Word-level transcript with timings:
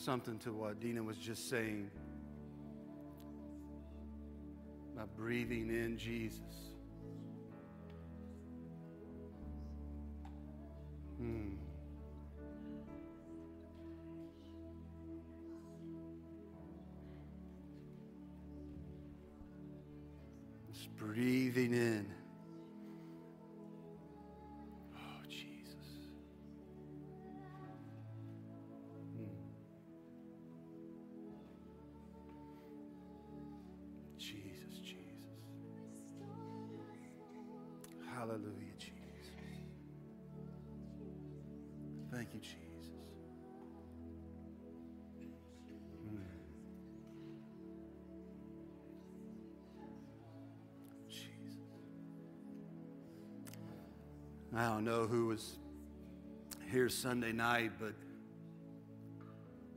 something 0.00 0.38
to 0.38 0.52
what 0.52 0.80
Dina 0.80 1.02
was 1.02 1.18
just 1.18 1.50
saying 1.50 1.90
about 4.94 5.14
breathing 5.14 5.68
in 5.68 5.98
Jesus. 5.98 6.40
I 54.60 54.64
don't 54.64 54.84
know 54.84 55.06
who 55.06 55.28
was 55.28 55.56
here 56.70 56.90
Sunday 56.90 57.32
night, 57.32 57.72
but 57.80 57.94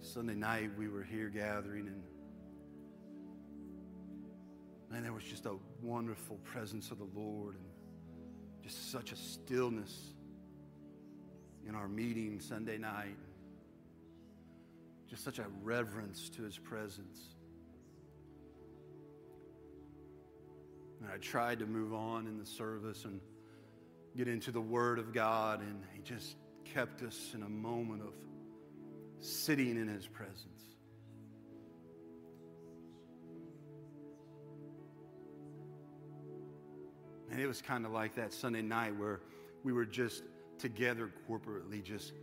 Sunday 0.02 0.36
night 0.36 0.72
we 0.78 0.90
were 0.90 1.04
here 1.04 1.30
gathering 1.30 1.88
and 1.88 2.04
man, 4.92 5.04
there 5.04 5.14
was 5.14 5.24
just 5.24 5.46
a 5.46 5.56
wonderful 5.82 6.36
presence 6.44 6.92
of 6.92 6.98
the 6.98 7.08
Lord 7.16 7.56
and 7.56 7.64
just 8.62 8.92
such 8.92 9.14
a 9.14 9.16
stillness 9.16 10.16
in 11.66 11.76
our 11.76 11.88
meeting 11.88 12.42
Sunday 12.42 12.78
night. 12.78 13.16
Just 15.10 15.24
such 15.24 15.40
a 15.40 15.46
reverence 15.62 16.28
to 16.32 16.44
his 16.44 16.58
presence. 16.58 17.22
And 21.00 21.10
I 21.10 21.16
tried 21.20 21.60
to 21.60 21.66
move 21.66 21.94
on 21.94 22.28
in 22.28 22.38
the 22.38 22.46
service 22.46 23.06
and 23.06 23.22
get 24.16 24.28
into 24.28 24.52
the 24.52 24.62
Word 24.62 25.00
of 25.00 25.14
God, 25.14 25.62
and 25.62 25.84
he 25.94 26.02
just 26.02 26.36
kept 26.66 27.02
us 27.02 27.32
in 27.34 27.44
a 27.44 27.50
moment 27.50 28.02
of 28.02 28.14
sitting 29.20 29.78
in 29.78 29.88
his 29.88 30.08
presence. 30.08 30.48
And 37.32 37.42
it 37.42 37.48
was 37.48 37.62
kind 37.62 37.86
of 37.86 37.92
like 37.92 38.16
that 38.16 38.32
Sunday 38.32 38.62
night 38.62 38.96
where 38.96 39.22
we 39.64 39.74
were 39.74 39.86
just 39.86 40.24
together 40.60 41.10
corporately, 41.28 41.82
just 41.84 42.14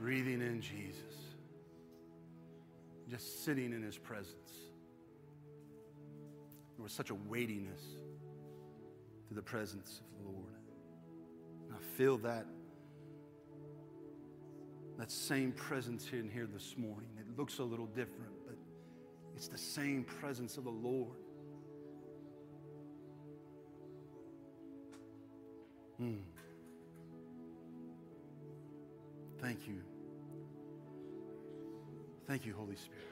breathing 0.00 0.40
in 0.40 0.62
Jesus, 0.62 1.02
just 3.10 3.44
sitting 3.44 3.72
in 3.72 3.82
his 3.82 3.98
presence. 3.98 4.52
There 6.76 6.82
was 6.82 6.92
such 6.92 7.10
a 7.10 7.14
weightiness 7.14 7.82
to 9.28 9.34
the 9.34 9.42
presence 9.42 10.00
of 10.00 10.24
the 10.24 10.30
Lord. 10.30 10.54
And 11.68 11.76
I 11.76 11.96
feel 11.96 12.18
that 12.18 12.46
that 14.98 15.12
same 15.12 15.52
presence 15.52 16.08
in 16.12 16.28
here 16.28 16.48
this 16.52 16.74
morning. 16.76 17.08
It 17.18 17.38
looks 17.38 17.58
a 17.60 17.62
little 17.62 17.86
different, 17.86 18.32
but 18.46 18.56
it's 19.36 19.46
the 19.46 19.56
same 19.56 20.02
presence 20.02 20.56
of 20.56 20.64
the 20.64 20.70
Lord. 20.70 21.16
Hmm. 25.98 26.16
Thank 29.40 29.68
you. 29.68 29.80
Thank 32.26 32.44
you, 32.44 32.54
Holy 32.54 32.76
Spirit. 32.76 33.04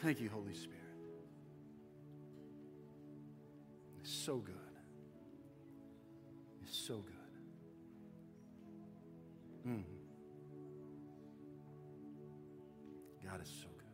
Thank 0.00 0.20
you, 0.20 0.30
Holy 0.30 0.54
Spirit. 0.54 0.83
So 4.24 4.36
good. 4.36 4.54
It's 6.62 6.74
so 6.74 6.94
good. 6.94 7.12
Mm. 9.70 9.84
God 13.22 13.42
is 13.42 13.48
so 13.48 13.68
good. 13.76 13.84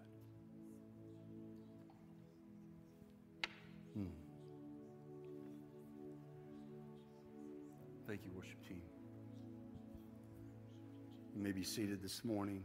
Mm. 3.99 4.13
Thank 8.07 8.21
you, 8.25 8.31
worship 8.37 8.63
team. 8.69 8.83
You 11.35 11.43
may 11.43 11.51
be 11.51 11.65
seated 11.65 12.01
this 12.01 12.25
morning. 12.25 12.63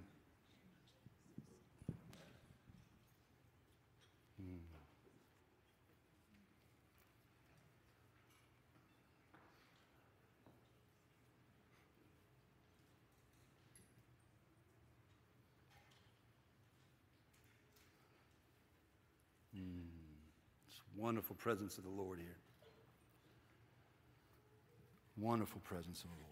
Wonderful 21.06 21.36
presence 21.36 21.78
of 21.78 21.84
the 21.84 21.90
Lord 21.92 22.18
here. 22.18 22.36
Wonderful 25.20 25.62
presence 25.64 26.04
of 26.04 26.10
the 26.10 26.16
Lord. 26.16 26.32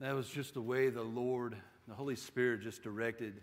That 0.00 0.14
was 0.14 0.26
just 0.30 0.54
the 0.54 0.62
way 0.62 0.88
the 0.88 1.02
Lord, 1.02 1.54
the 1.86 1.94
Holy 1.94 2.16
Spirit, 2.16 2.62
just 2.62 2.82
directed 2.82 3.42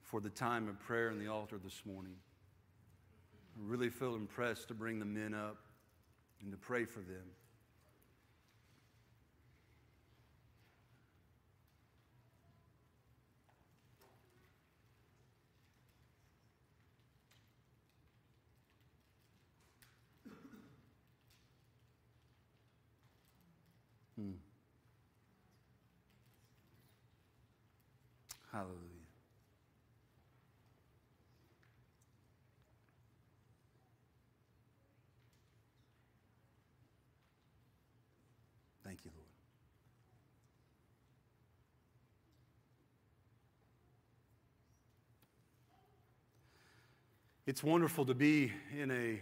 for 0.00 0.22
the 0.22 0.30
time 0.30 0.68
of 0.68 0.80
prayer 0.80 1.10
in 1.10 1.18
the 1.18 1.30
altar 1.30 1.58
this 1.62 1.82
morning. 1.84 2.14
I 3.58 3.60
really 3.62 3.90
feel 3.90 4.14
impressed 4.14 4.68
to 4.68 4.74
bring 4.74 5.00
the 5.00 5.04
men 5.04 5.34
up 5.34 5.58
and 6.40 6.50
to 6.50 6.56
pray 6.56 6.86
for 6.86 7.00
them. 7.00 7.26
Hallelujah. 28.54 28.78
Thank 38.84 39.00
you, 39.04 39.10
Lord. 39.12 39.26
It's 47.48 47.64
wonderful 47.64 48.04
to 48.04 48.14
be 48.14 48.52
in 48.78 48.92
a 48.92 49.20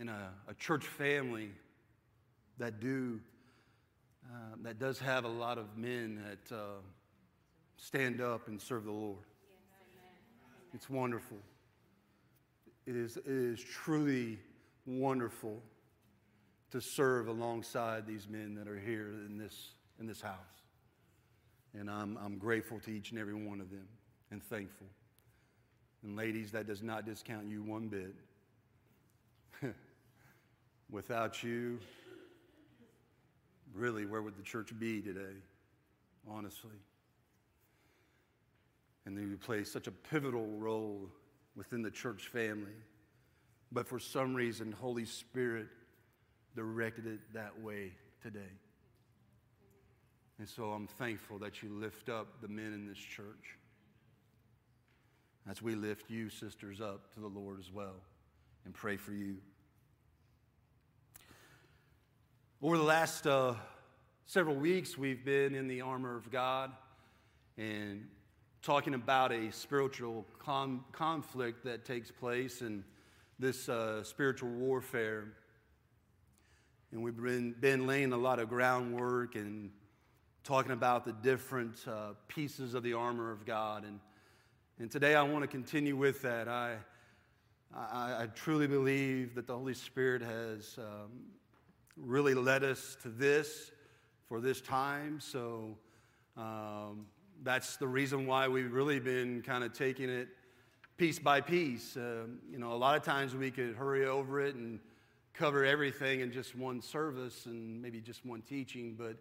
in 0.00 0.08
a, 0.08 0.30
a 0.46 0.54
church 0.54 0.86
family 0.86 1.50
that 2.58 2.78
do 2.78 3.18
uh, 4.30 4.56
that 4.62 4.78
does 4.78 4.98
have 4.98 5.24
a 5.24 5.28
lot 5.28 5.58
of 5.58 5.76
men 5.76 6.22
that 6.24 6.54
uh, 6.54 6.80
stand 7.76 8.20
up 8.20 8.48
and 8.48 8.60
serve 8.60 8.84
the 8.84 8.92
Lord. 8.92 9.24
It's 10.74 10.88
wonderful. 10.88 11.38
It 12.86 12.96
is, 12.96 13.16
it 13.16 13.26
is 13.26 13.62
truly 13.62 14.38
wonderful 14.86 15.62
to 16.70 16.80
serve 16.80 17.28
alongside 17.28 18.06
these 18.06 18.26
men 18.28 18.54
that 18.54 18.66
are 18.66 18.78
here 18.78 19.12
in 19.26 19.36
this, 19.36 19.72
in 20.00 20.06
this 20.06 20.20
house. 20.20 20.36
And 21.78 21.90
I'm, 21.90 22.18
I'm 22.22 22.38
grateful 22.38 22.80
to 22.80 22.90
each 22.90 23.10
and 23.10 23.20
every 23.20 23.34
one 23.34 23.60
of 23.60 23.70
them 23.70 23.86
and 24.30 24.42
thankful. 24.42 24.86
And 26.02 26.16
ladies, 26.16 26.50
that 26.52 26.66
does 26.66 26.82
not 26.82 27.06
discount 27.06 27.46
you 27.46 27.62
one 27.62 27.88
bit. 27.88 28.14
Without 30.90 31.42
you, 31.42 31.78
really, 33.74 34.06
where 34.06 34.22
would 34.22 34.36
the 34.36 34.42
church 34.42 34.72
be 34.78 35.00
today? 35.00 35.36
Honestly. 36.28 36.70
and 39.04 39.18
you 39.18 39.36
play 39.36 39.64
such 39.64 39.88
a 39.88 39.90
pivotal 39.90 40.46
role 40.58 41.08
within 41.56 41.82
the 41.82 41.90
church 41.90 42.28
family. 42.28 42.76
But 43.72 43.88
for 43.88 43.98
some 43.98 44.34
reason, 44.34 44.72
Holy 44.72 45.04
Spirit 45.04 45.66
directed 46.54 47.06
it 47.06 47.20
that 47.34 47.60
way 47.60 47.92
today. 48.22 48.52
And 50.38 50.48
so 50.48 50.70
I'm 50.70 50.86
thankful 50.86 51.38
that 51.38 51.62
you 51.62 51.70
lift 51.70 52.08
up 52.08 52.40
the 52.40 52.48
men 52.48 52.72
in 52.72 52.86
this 52.86 52.98
church 52.98 53.58
as 55.50 55.60
we 55.60 55.74
lift 55.74 56.10
you, 56.10 56.28
sisters, 56.30 56.80
up 56.80 57.12
to 57.14 57.20
the 57.20 57.26
Lord 57.28 57.58
as 57.58 57.72
well 57.72 57.96
and 58.64 58.72
pray 58.74 58.96
for 58.96 59.12
you. 59.12 59.36
Over 62.64 62.78
the 62.78 62.84
last 62.84 63.26
uh, 63.26 63.54
several 64.24 64.54
weeks, 64.54 64.96
we've 64.96 65.24
been 65.24 65.56
in 65.56 65.66
the 65.66 65.80
armor 65.80 66.16
of 66.16 66.30
God 66.30 66.70
and 67.58 68.06
talking 68.62 68.94
about 68.94 69.32
a 69.32 69.50
spiritual 69.50 70.24
con- 70.38 70.84
conflict 70.92 71.64
that 71.64 71.84
takes 71.84 72.12
place 72.12 72.60
and 72.60 72.84
this 73.40 73.68
uh, 73.68 74.04
spiritual 74.04 74.50
warfare. 74.50 75.32
And 76.92 77.02
we've 77.02 77.16
been, 77.16 77.56
been 77.58 77.88
laying 77.88 78.12
a 78.12 78.16
lot 78.16 78.38
of 78.38 78.48
groundwork 78.48 79.34
and 79.34 79.72
talking 80.44 80.70
about 80.70 81.04
the 81.04 81.14
different 81.14 81.84
uh, 81.88 82.10
pieces 82.28 82.74
of 82.74 82.84
the 82.84 82.92
armor 82.92 83.32
of 83.32 83.44
God. 83.44 83.82
And, 83.82 83.98
and 84.78 84.88
today 84.88 85.16
I 85.16 85.24
want 85.24 85.42
to 85.42 85.48
continue 85.48 85.96
with 85.96 86.22
that. 86.22 86.46
I, 86.46 86.76
I, 87.74 88.22
I 88.22 88.26
truly 88.36 88.68
believe 88.68 89.34
that 89.34 89.48
the 89.48 89.56
Holy 89.56 89.74
Spirit 89.74 90.22
has 90.22 90.78
um, 90.78 91.10
really 91.96 92.34
led 92.34 92.64
us 92.64 92.96
to 93.02 93.08
this 93.08 93.70
for 94.28 94.40
this 94.40 94.60
time. 94.60 95.20
So 95.20 95.76
um, 96.36 97.06
that's 97.42 97.76
the 97.76 97.88
reason 97.88 98.26
why 98.26 98.48
we've 98.48 98.72
really 98.72 99.00
been 99.00 99.42
kind 99.42 99.64
of 99.64 99.72
taking 99.72 100.08
it 100.08 100.28
piece 100.96 101.18
by 101.18 101.40
piece. 101.40 101.96
Uh, 101.96 102.26
you 102.50 102.58
know, 102.58 102.72
a 102.72 102.74
lot 102.74 102.96
of 102.96 103.02
times 103.02 103.34
we 103.34 103.50
could 103.50 103.74
hurry 103.74 104.06
over 104.06 104.40
it 104.40 104.54
and 104.54 104.80
cover 105.34 105.64
everything 105.64 106.20
in 106.20 106.32
just 106.32 106.56
one 106.56 106.80
service 106.80 107.46
and 107.46 107.80
maybe 107.80 108.00
just 108.00 108.24
one 108.24 108.42
teaching, 108.42 108.96
but 108.98 109.16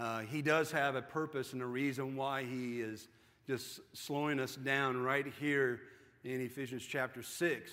uh, 0.00 0.20
he 0.20 0.42
does 0.42 0.70
have 0.70 0.94
a 0.94 1.02
purpose 1.02 1.52
and 1.52 1.62
a 1.62 1.66
reason 1.66 2.16
why 2.16 2.44
he 2.44 2.80
is 2.80 3.08
just 3.46 3.80
slowing 3.92 4.38
us 4.38 4.56
down 4.56 4.96
right 5.02 5.26
here 5.40 5.80
in 6.24 6.40
Ephesians 6.40 6.84
chapter 6.84 7.22
6. 7.22 7.70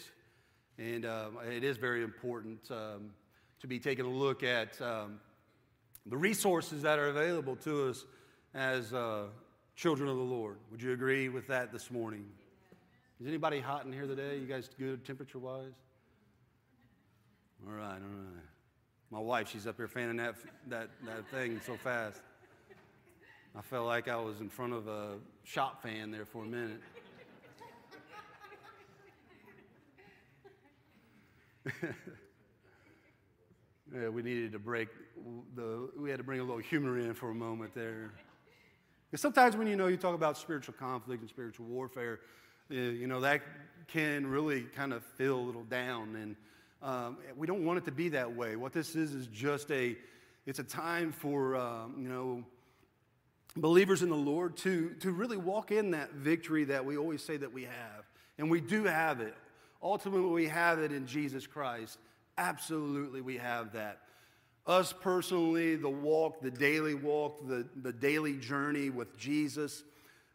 And 0.80 1.06
uh, 1.06 1.30
it 1.50 1.64
is 1.64 1.78
very 1.78 2.04
important 2.04 2.60
um, 2.72 3.12
to 3.62 3.68
be 3.68 3.80
taking 3.80 4.06
a 4.06 4.10
look 4.10 4.44
at 4.44 4.80
um, 4.82 5.20
the 6.06 6.18
resources 6.18 6.82
that 6.84 7.00
are 7.00 7.08
available 7.08 7.56
to 7.58 7.90
us 7.90 8.06
as 8.54 8.94
uh, 8.94 9.24
children 9.76 10.10
of 10.10 10.18
the 10.18 10.24
Lord. 10.24 10.58
Would 10.72 10.82
you 10.82 10.94
agree 10.94 11.30
with 11.30 11.48
that 11.48 11.72
this 11.72 11.92
morning? 11.92 12.26
Is 13.20 13.28
anybody 13.28 13.60
hot 13.60 13.86
in 13.86 13.92
here 13.92 14.06
today? 14.06 14.38
You 14.38 14.46
guys 14.46 14.70
good 14.78 15.04
temperature 15.06 15.40
wise? 15.40 15.74
All 17.66 17.74
right, 17.74 17.84
all 17.84 17.94
right. 17.94 18.44
My 19.10 19.20
wife, 19.20 19.50
she's 19.50 19.66
up 19.66 19.78
here 19.78 19.88
fanning 19.88 20.18
that, 20.18 20.36
that, 20.68 20.90
that 21.06 21.28
thing 21.32 21.60
so 21.66 21.78
fast. 21.78 22.22
I 23.56 23.62
felt 23.62 23.88
like 23.88 24.08
I 24.08 24.18
was 24.18 24.40
in 24.40 24.50
front 24.50 24.74
of 24.74 24.88
a 24.88 25.16
shop 25.44 25.82
fan 25.82 26.12
there 26.12 26.26
for 26.26 26.44
a 26.44 26.48
minute. 26.48 26.82
we 34.14 34.22
needed 34.22 34.52
to 34.52 34.60
break 34.60 34.90
the, 35.56 35.90
we 35.98 36.10
had 36.10 36.18
to 36.18 36.24
bring 36.24 36.40
a 36.40 36.44
little 36.44 36.58
humor 36.58 37.00
in 37.00 37.14
for 37.14 37.30
a 37.30 37.36
moment 37.36 37.74
there. 37.74 38.12
Because 39.10 39.22
sometimes 39.22 39.56
when 39.56 39.68
you 39.68 39.76
know 39.76 39.88
you 39.88 39.98
talk 39.98 40.16
about 40.16 40.38
spiritual 40.38 40.76
conflict 40.78 41.22
and 41.22 41.30
spiritual 41.30 41.66
warfare, 41.66 42.20
uh, 42.70 42.76
you 42.76 43.08
know, 43.08 43.22
that 43.22 43.42
can 43.88 44.28
really 44.28 44.64
kind 44.76 44.92
of 44.92 45.04
feel 45.18 45.40
a 45.40 45.40
little 45.40 45.64
down. 45.64 46.16
And 46.16 46.36
um, 46.82 47.18
we 47.38 47.48
don't 47.48 47.66
want 47.66 47.80
it 47.80 47.86
to 47.86 47.92
be 47.92 48.10
that 48.10 48.36
way. 48.36 48.56
What 48.58 48.74
this 48.74 48.96
is 48.96 49.14
is 49.14 49.28
just 49.28 49.72
a, 49.72 49.96
it's 50.46 50.60
a 50.60 50.64
time 50.64 51.12
for, 51.12 51.56
um, 51.56 51.96
you 51.98 52.10
know, 52.10 52.44
believers 53.56 54.04
in 54.04 54.10
the 54.10 54.16
Lord 54.16 54.58
to, 54.58 54.90
to 55.00 55.12
really 55.12 55.38
walk 55.38 55.72
in 55.72 55.92
that 55.92 56.12
victory 56.14 56.66
that 56.66 56.84
we 56.84 56.98
always 56.98 57.24
say 57.24 57.38
that 57.38 57.54
we 57.54 57.64
have. 57.64 58.06
And 58.38 58.52
we 58.52 58.62
do 58.62 58.84
have 58.84 59.22
it. 59.22 59.34
Ultimately, 59.82 60.30
we 60.30 60.48
have 60.48 60.80
it 60.80 60.92
in 60.92 61.08
Jesus 61.08 61.48
Christ. 61.48 61.98
Absolutely, 62.38 63.22
we 63.22 63.38
have 63.38 63.74
that 63.74 64.00
us 64.68 64.94
personally, 64.94 65.78
the 65.78 65.90
walk, 65.90 66.42
the 66.42 66.52
daily 66.52 66.94
walk, 66.94 67.48
the, 67.48 67.66
the 67.82 67.94
daily 67.94 68.36
journey 68.36 68.90
with 68.90 69.18
Jesus, 69.18 69.84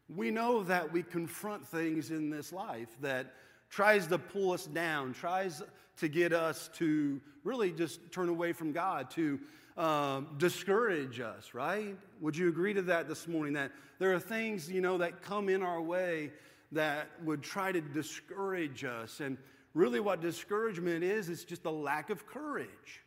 we 0.09 0.31
know 0.31 0.63
that 0.65 0.91
we 0.91 1.03
confront 1.03 1.67
things 1.67 2.11
in 2.11 2.31
this 2.31 2.53
life 2.53 2.89
that 3.03 3.35
tries 3.69 4.07
to 4.07 4.19
pull 4.19 4.53
us 4.53 4.67
down, 4.67 5.13
tries 5.13 5.63
to 5.99 6.09
get 6.09 6.33
us 6.33 6.71
to 6.75 7.21
really 7.45 7.73
just 7.73 8.01
turn 8.11 8.29
away 8.29 8.53
from 8.53 8.73
God, 8.73 9.11
to 9.11 9.39
um, 9.77 10.29
discourage 10.39 11.21
us, 11.21 11.55
right? 11.55 11.97
Would 12.21 12.37
you 12.37 12.49
agree 12.49 12.75
to 12.75 12.83
that 12.83 13.09
this 13.09 13.29
morning? 13.29 13.55
That 13.55 13.73
there 13.99 14.15
are 14.15 14.21
things, 14.21 14.71
you 14.71 14.81
know, 14.81 14.99
that 14.99 15.23
come 15.23 15.49
in 15.49 15.63
our 15.63 15.81
way 15.81 16.31
that 16.73 17.09
would 17.23 17.43
try 17.43 17.71
to 17.71 17.81
discourage 17.81 18.85
us. 18.85 19.21
And 19.21 19.37
really, 19.75 20.01
what 20.01 20.21
discouragement 20.21 21.05
is, 21.05 21.29
is 21.29 21.45
just 21.45 21.65
a 21.65 21.71
lack 21.71 22.11
of 22.11 22.27
courage. 22.27 23.03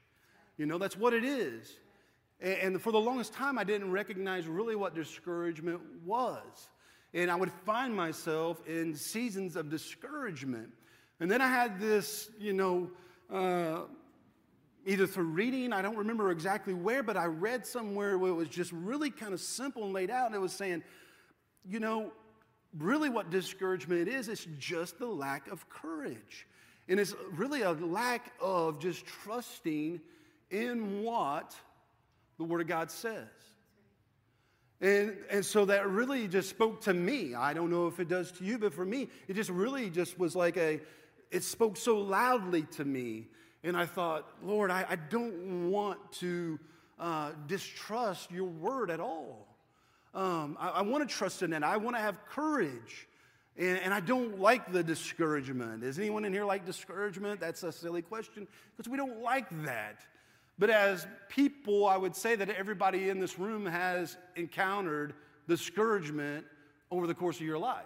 You 0.58 0.66
know, 0.66 0.78
that's 0.78 0.98
what 0.98 1.14
it 1.14 1.24
is. 1.24 1.78
And 2.42 2.82
for 2.82 2.92
the 2.92 3.00
longest 3.00 3.34
time, 3.34 3.58
I 3.58 3.64
didn't 3.64 3.92
recognize 3.92 4.48
really 4.48 4.76
what 4.76 4.94
discouragement 4.94 5.82
was. 6.06 6.70
And 7.14 7.32
I 7.32 7.36
would 7.36 7.52
find 7.66 7.96
myself 7.96 8.62
in 8.68 8.94
seasons 8.94 9.56
of 9.56 9.70
discouragement. 9.70 10.70
And 11.20 11.32
then 11.32 11.42
I 11.42 11.48
had 11.48 11.80
this, 11.80 12.30
you 12.38 12.54
know, 12.54 12.92
uh, 13.34 13.84
either 14.86 15.08
through 15.08 15.26
reading, 15.26 15.72
I 15.72 15.82
don't 15.82 15.96
remember 15.96 16.30
exactly 16.32 16.74
where, 16.74 17.04
but 17.04 17.16
I 17.16 17.26
read 17.26 17.66
somewhere 17.66 18.18
where 18.18 18.32
it 18.32 18.36
was 18.36 18.50
just 18.50 18.72
really 18.72 19.10
kind 19.10 19.34
of 19.34 19.40
simple 19.40 19.86
and 19.86 19.94
laid 19.94 20.12
out. 20.12 20.28
And 20.28 20.36
it 20.36 20.40
was 20.40 20.52
saying, 20.52 20.84
you 21.68 21.80
know, 21.80 22.12
really 22.78 23.10
what 23.10 23.32
discouragement 23.32 24.08
is, 24.08 24.28
it's 24.28 24.46
just 24.60 25.00
the 25.00 25.08
lack 25.08 25.50
of 25.50 25.70
courage. 25.70 26.46
And 26.88 27.00
it's 27.00 27.16
really 27.32 27.64
a 27.64 27.72
lack 27.72 28.32
of 28.40 28.80
just 28.80 29.06
trusting 29.06 30.01
in 30.51 31.04
what 31.04 31.56
the 32.38 32.44
Word 32.44 32.62
of 32.62 32.68
God 32.68 32.92
says. 32.92 33.27
And, 34.82 35.15
and 35.30 35.46
so 35.46 35.65
that 35.65 35.88
really 35.88 36.27
just 36.27 36.50
spoke 36.50 36.82
to 36.82 36.94
me. 36.94 37.34
I 37.34 37.54
don't 37.54 37.72
know 37.72 37.88
if 37.88 38.00
it 38.00 38.08
does 38.08 38.32
to 38.34 38.44
you, 38.44 38.60
but 38.60 38.74
for 38.74 38.86
me, 38.86 39.10
it 39.27 39.34
just 39.36 39.50
really 39.50 39.89
just 39.89 40.20
was 40.20 40.36
like 40.36 40.58
a, 40.58 40.82
it 41.32 41.44
spoke 41.44 41.77
so 41.77 41.98
loudly 41.98 42.63
to 42.74 42.86
me. 42.86 43.27
And 43.63 43.75
I 43.75 43.86
thought, 43.86 44.27
Lord, 44.44 44.70
I, 44.70 44.86
I 44.88 44.96
don't 44.96 45.72
want 45.72 46.12
to 46.13 46.60
uh, 47.00 47.32
distrust 47.48 48.32
your 48.32 48.46
word 48.46 48.92
at 48.92 49.00
all. 49.00 49.48
Um, 50.13 50.58
I, 50.60 50.70
I 50.70 50.82
want 50.84 51.08
to 51.08 51.13
trust 51.13 51.42
in 51.42 51.51
it. 51.51 51.63
I 51.63 51.77
want 51.77 51.96
to 51.96 52.01
have 52.01 52.24
courage. 52.25 53.08
And, 53.58 53.80
and, 53.80 53.94
I 53.94 54.02
don't 54.02 54.40
like 54.40 54.74
the 54.74 54.84
discouragement. 54.84 55.82
Does 55.82 55.98
anyone 55.98 56.26
in 56.26 56.34
here 56.34 56.44
like 56.44 56.66
discouragement? 56.66 57.40
That's 57.40 57.64
a 57.64 57.72
silly 57.72 58.02
question 58.02 58.48
because 58.76 58.90
we 58.90 58.98
don't 58.98 59.22
like 59.22 59.48
that. 59.64 60.02
But 60.60 60.70
as 60.70 61.08
people, 61.30 61.86
I 61.86 61.98
would 61.98 62.16
say 62.16 62.36
that 62.36 62.50
everybody 62.50 63.10
in 63.10 63.20
this 63.20 63.40
room 63.40 63.66
has 63.66 64.18
encountered 64.36 65.14
discouragement 65.48 66.46
over 66.92 67.08
the 67.08 67.14
course 67.14 67.38
of 67.38 67.46
your 67.46 67.58
life. 67.58 67.86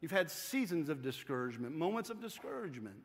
You've 0.00 0.10
had 0.10 0.30
seasons 0.30 0.88
of 0.88 1.02
discouragement, 1.02 1.74
moments 1.74 2.10
of 2.10 2.20
discouragement. 2.20 2.96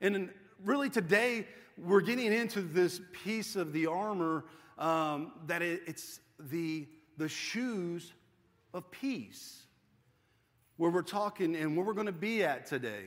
And 0.00 0.30
really, 0.64 0.90
today, 0.90 1.46
we're 1.78 2.00
getting 2.00 2.32
into 2.32 2.62
this 2.62 3.00
piece 3.24 3.56
of 3.56 3.72
the 3.72 3.86
armor 3.86 4.44
um, 4.78 5.32
that 5.46 5.62
it, 5.62 5.82
it's 5.86 6.20
the, 6.38 6.86
the 7.16 7.28
shoes 7.28 8.12
of 8.72 8.90
peace, 8.90 9.63
where 10.76 10.90
we're 10.90 11.02
talking 11.02 11.54
and 11.54 11.76
where 11.76 11.84
we're 11.84 11.94
going 11.94 12.06
to 12.06 12.12
be 12.12 12.42
at 12.42 12.66
today. 12.66 13.04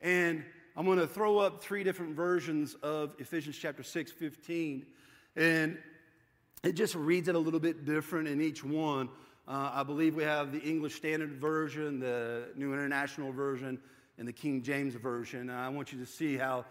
And 0.00 0.44
I'm 0.76 0.86
going 0.86 0.98
to 0.98 1.06
throw 1.06 1.38
up 1.38 1.62
three 1.62 1.84
different 1.84 2.14
versions 2.14 2.74
of 2.82 3.14
Ephesians 3.18 3.56
chapter 3.56 3.82
6, 3.82 4.12
15. 4.12 4.86
And 5.36 5.78
it 6.62 6.72
just 6.72 6.94
reads 6.94 7.28
it 7.28 7.34
a 7.34 7.38
little 7.38 7.60
bit 7.60 7.84
different 7.84 8.28
in 8.28 8.40
each 8.40 8.64
one. 8.64 9.08
Uh, 9.46 9.70
I 9.72 9.82
believe 9.82 10.14
we 10.14 10.24
have 10.24 10.52
the 10.52 10.60
English 10.60 10.94
Standard 10.96 11.32
Version, 11.32 12.00
the 12.00 12.48
New 12.54 12.72
International 12.74 13.32
Version, 13.32 13.78
and 14.18 14.26
the 14.26 14.32
King 14.32 14.62
James 14.62 14.94
Version. 14.94 15.50
I 15.50 15.68
want 15.68 15.92
you 15.92 15.98
to 16.00 16.06
see 16.06 16.36
how 16.36 16.64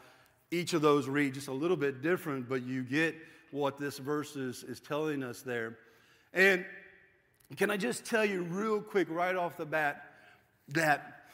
each 0.51 0.73
of 0.73 0.81
those 0.81 1.07
read 1.07 1.33
just 1.33 1.47
a 1.47 1.53
little 1.53 1.77
bit 1.77 2.01
different, 2.01 2.47
but 2.47 2.63
you 2.63 2.83
get 2.83 3.15
what 3.51 3.79
this 3.79 3.97
verse 3.97 4.35
is, 4.35 4.63
is 4.63 4.79
telling 4.79 5.23
us 5.23 5.41
there. 5.41 5.77
And 6.33 6.65
can 7.55 7.71
I 7.71 7.77
just 7.77 8.05
tell 8.05 8.25
you 8.25 8.43
real 8.43 8.81
quick, 8.81 9.09
right 9.09 9.35
off 9.35 9.57
the 9.57 9.65
bat, 9.65 10.06
that 10.69 11.29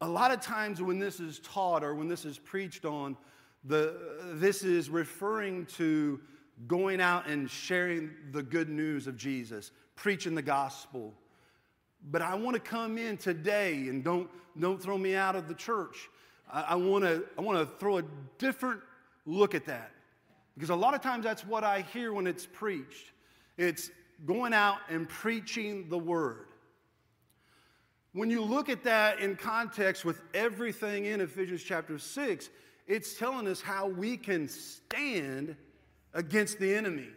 a 0.00 0.08
lot 0.08 0.30
of 0.30 0.40
times 0.40 0.82
when 0.82 0.98
this 0.98 1.20
is 1.20 1.38
taught 1.40 1.82
or 1.82 1.94
when 1.94 2.08
this 2.08 2.24
is 2.24 2.38
preached 2.38 2.84
on, 2.84 3.16
the, 3.64 3.96
this 4.34 4.62
is 4.62 4.90
referring 4.90 5.66
to 5.66 6.20
going 6.66 7.00
out 7.00 7.26
and 7.26 7.50
sharing 7.50 8.10
the 8.32 8.42
good 8.42 8.68
news 8.68 9.06
of 9.06 9.16
Jesus, 9.16 9.72
preaching 9.94 10.34
the 10.34 10.42
gospel. 10.42 11.14
But 12.10 12.22
I 12.22 12.34
want 12.34 12.54
to 12.54 12.60
come 12.60 12.98
in 12.98 13.16
today 13.16 13.88
and 13.88 14.04
don't, 14.04 14.28
don't 14.58 14.82
throw 14.82 14.96
me 14.96 15.14
out 15.14 15.36
of 15.36 15.48
the 15.48 15.54
church. 15.54 16.08
I, 16.50 16.62
I 16.62 16.74
want 16.76 17.04
to 17.04 17.24
I 17.36 17.42
want 17.42 17.58
to 17.58 17.78
throw 17.78 17.98
a 17.98 18.04
different 18.38 18.80
look 19.24 19.54
at 19.54 19.66
that. 19.66 19.90
Because 20.54 20.70
a 20.70 20.76
lot 20.76 20.94
of 20.94 21.02
times 21.02 21.24
that's 21.24 21.44
what 21.44 21.64
I 21.64 21.82
hear 21.92 22.12
when 22.12 22.26
it's 22.26 22.46
preached. 22.46 23.12
It's 23.58 23.90
going 24.24 24.54
out 24.54 24.78
and 24.88 25.08
preaching 25.08 25.88
the 25.88 25.98
word. 25.98 26.46
When 28.16 28.30
you 28.30 28.40
look 28.40 28.70
at 28.70 28.82
that 28.84 29.20
in 29.20 29.36
context 29.36 30.02
with 30.06 30.22
everything 30.32 31.04
in 31.04 31.20
Ephesians 31.20 31.62
chapter 31.62 31.98
6, 31.98 32.48
it's 32.86 33.18
telling 33.18 33.46
us 33.46 33.60
how 33.60 33.88
we 33.88 34.16
can 34.16 34.48
stand 34.48 35.54
against 36.14 36.58
the 36.58 36.74
enemy. 36.74 37.10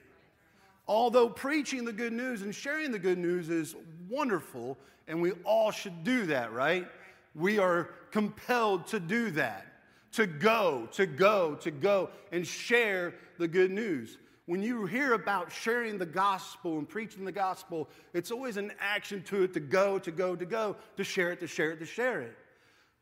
Although 0.89 1.29
preaching 1.29 1.85
the 1.85 1.93
good 1.93 2.11
news 2.11 2.41
and 2.41 2.53
sharing 2.53 2.91
the 2.91 2.99
good 2.99 3.17
news 3.17 3.47
is 3.47 3.77
wonderful, 4.09 4.77
and 5.07 5.21
we 5.21 5.31
all 5.45 5.71
should 5.71 6.03
do 6.03 6.25
that, 6.25 6.51
right? 6.51 6.85
We 7.33 7.59
are 7.59 7.91
compelled 8.11 8.85
to 8.87 8.99
do 8.99 9.31
that, 9.31 9.67
to 10.15 10.27
go, 10.27 10.89
to 10.91 11.05
go, 11.05 11.55
to 11.61 11.71
go 11.71 12.09
and 12.33 12.45
share 12.45 13.13
the 13.37 13.47
good 13.47 13.71
news 13.71 14.17
when 14.49 14.63
you 14.63 14.87
hear 14.87 15.13
about 15.13 15.51
sharing 15.51 15.99
the 15.99 16.07
gospel 16.07 16.79
and 16.79 16.89
preaching 16.89 17.23
the 17.23 17.31
gospel, 17.31 17.87
it's 18.15 18.31
always 18.31 18.57
an 18.57 18.71
action 18.79 19.21
to 19.21 19.43
it 19.43 19.53
to 19.53 19.59
go, 19.59 19.99
to 19.99 20.09
go, 20.09 20.35
to 20.35 20.43
go, 20.43 20.75
to 20.97 21.03
share 21.03 21.31
it, 21.31 21.39
to 21.41 21.45
share 21.45 21.69
it, 21.69 21.77
to 21.77 21.85
share 21.85 22.21
it. 22.21 22.35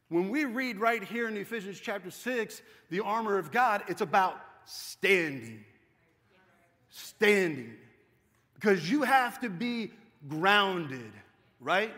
When 0.09 0.27
we 0.27 0.43
read 0.43 0.77
right 0.77 1.01
here 1.01 1.25
in 1.29 1.37
Ephesians 1.37 1.79
chapter 1.79 2.11
6, 2.11 2.61
the 2.89 2.99
armor 2.99 3.37
of 3.37 3.53
God, 3.53 3.81
it's 3.87 4.01
about 4.01 4.35
standing. 4.65 5.63
Standing. 6.89 7.75
Because 8.55 8.91
you 8.91 9.03
have 9.03 9.39
to 9.39 9.49
be 9.49 9.93
grounded, 10.27 11.13
right? 11.61 11.93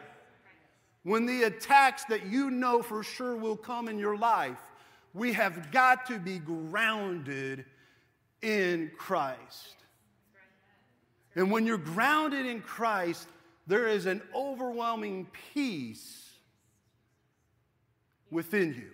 When 1.01 1.25
the 1.25 1.41
attacks 1.41 2.03
that 2.10 2.27
you 2.27 2.51
know 2.51 2.84
for 2.84 3.01
sure 3.01 3.36
will 3.36 3.58
come 3.58 3.88
in 3.88 3.98
your 3.98 4.15
life, 4.15 4.62
we 5.15 5.34
have 5.34 5.72
got 5.72 6.06
to 6.06 6.20
be 6.20 6.38
grounded 6.38 7.65
in 8.41 8.91
Christ. 8.98 9.75
And 11.36 11.51
when 11.51 11.65
you're 11.65 11.77
grounded 11.77 12.46
in 12.46 12.62
Christ, 12.62 13.27
there 13.67 13.88
is 13.88 14.05
an 14.05 14.22
overwhelming 14.36 15.27
peace 15.53 16.29
within 18.31 18.74
you. 18.74 18.89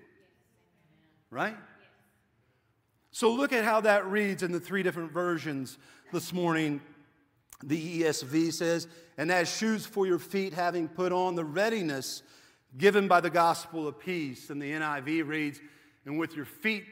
Right? 1.29 1.57
So 3.11 3.31
look 3.31 3.53
at 3.53 3.63
how 3.63 3.81
that 3.81 4.05
reads 4.07 4.43
in 4.43 4.51
the 4.51 4.59
three 4.59 4.83
different 4.83 5.11
versions 5.11 5.77
this 6.11 6.33
morning. 6.33 6.81
The 7.63 8.01
ESV 8.01 8.53
says, 8.53 8.87
and 9.17 9.31
as 9.31 9.49
shoes 9.49 9.85
for 9.85 10.05
your 10.05 10.19
feet, 10.19 10.53
having 10.53 10.89
put 10.89 11.13
on 11.13 11.35
the 11.35 11.45
readiness 11.45 12.21
given 12.77 13.07
by 13.07 13.21
the 13.21 13.29
gospel 13.29 13.87
of 13.87 13.97
peace. 13.99 14.49
And 14.49 14.61
the 14.61 14.71
NIV 14.71 15.27
reads, 15.27 15.61
and 16.05 16.19
with 16.19 16.35
your 16.35 16.45
feet 16.45 16.83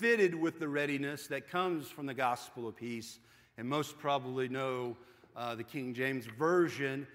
fitted 0.00 0.34
with 0.34 0.58
the 0.58 0.66
readiness 0.66 1.26
that 1.26 1.50
comes 1.50 1.86
from 1.88 2.06
the 2.06 2.14
gospel 2.14 2.66
of 2.66 2.74
peace. 2.74 3.18
And 3.58 3.68
most 3.68 3.98
probably 3.98 4.48
know 4.48 4.96
uh, 5.36 5.54
the 5.54 5.62
King 5.62 5.92
James 5.92 6.24
Version, 6.24 7.06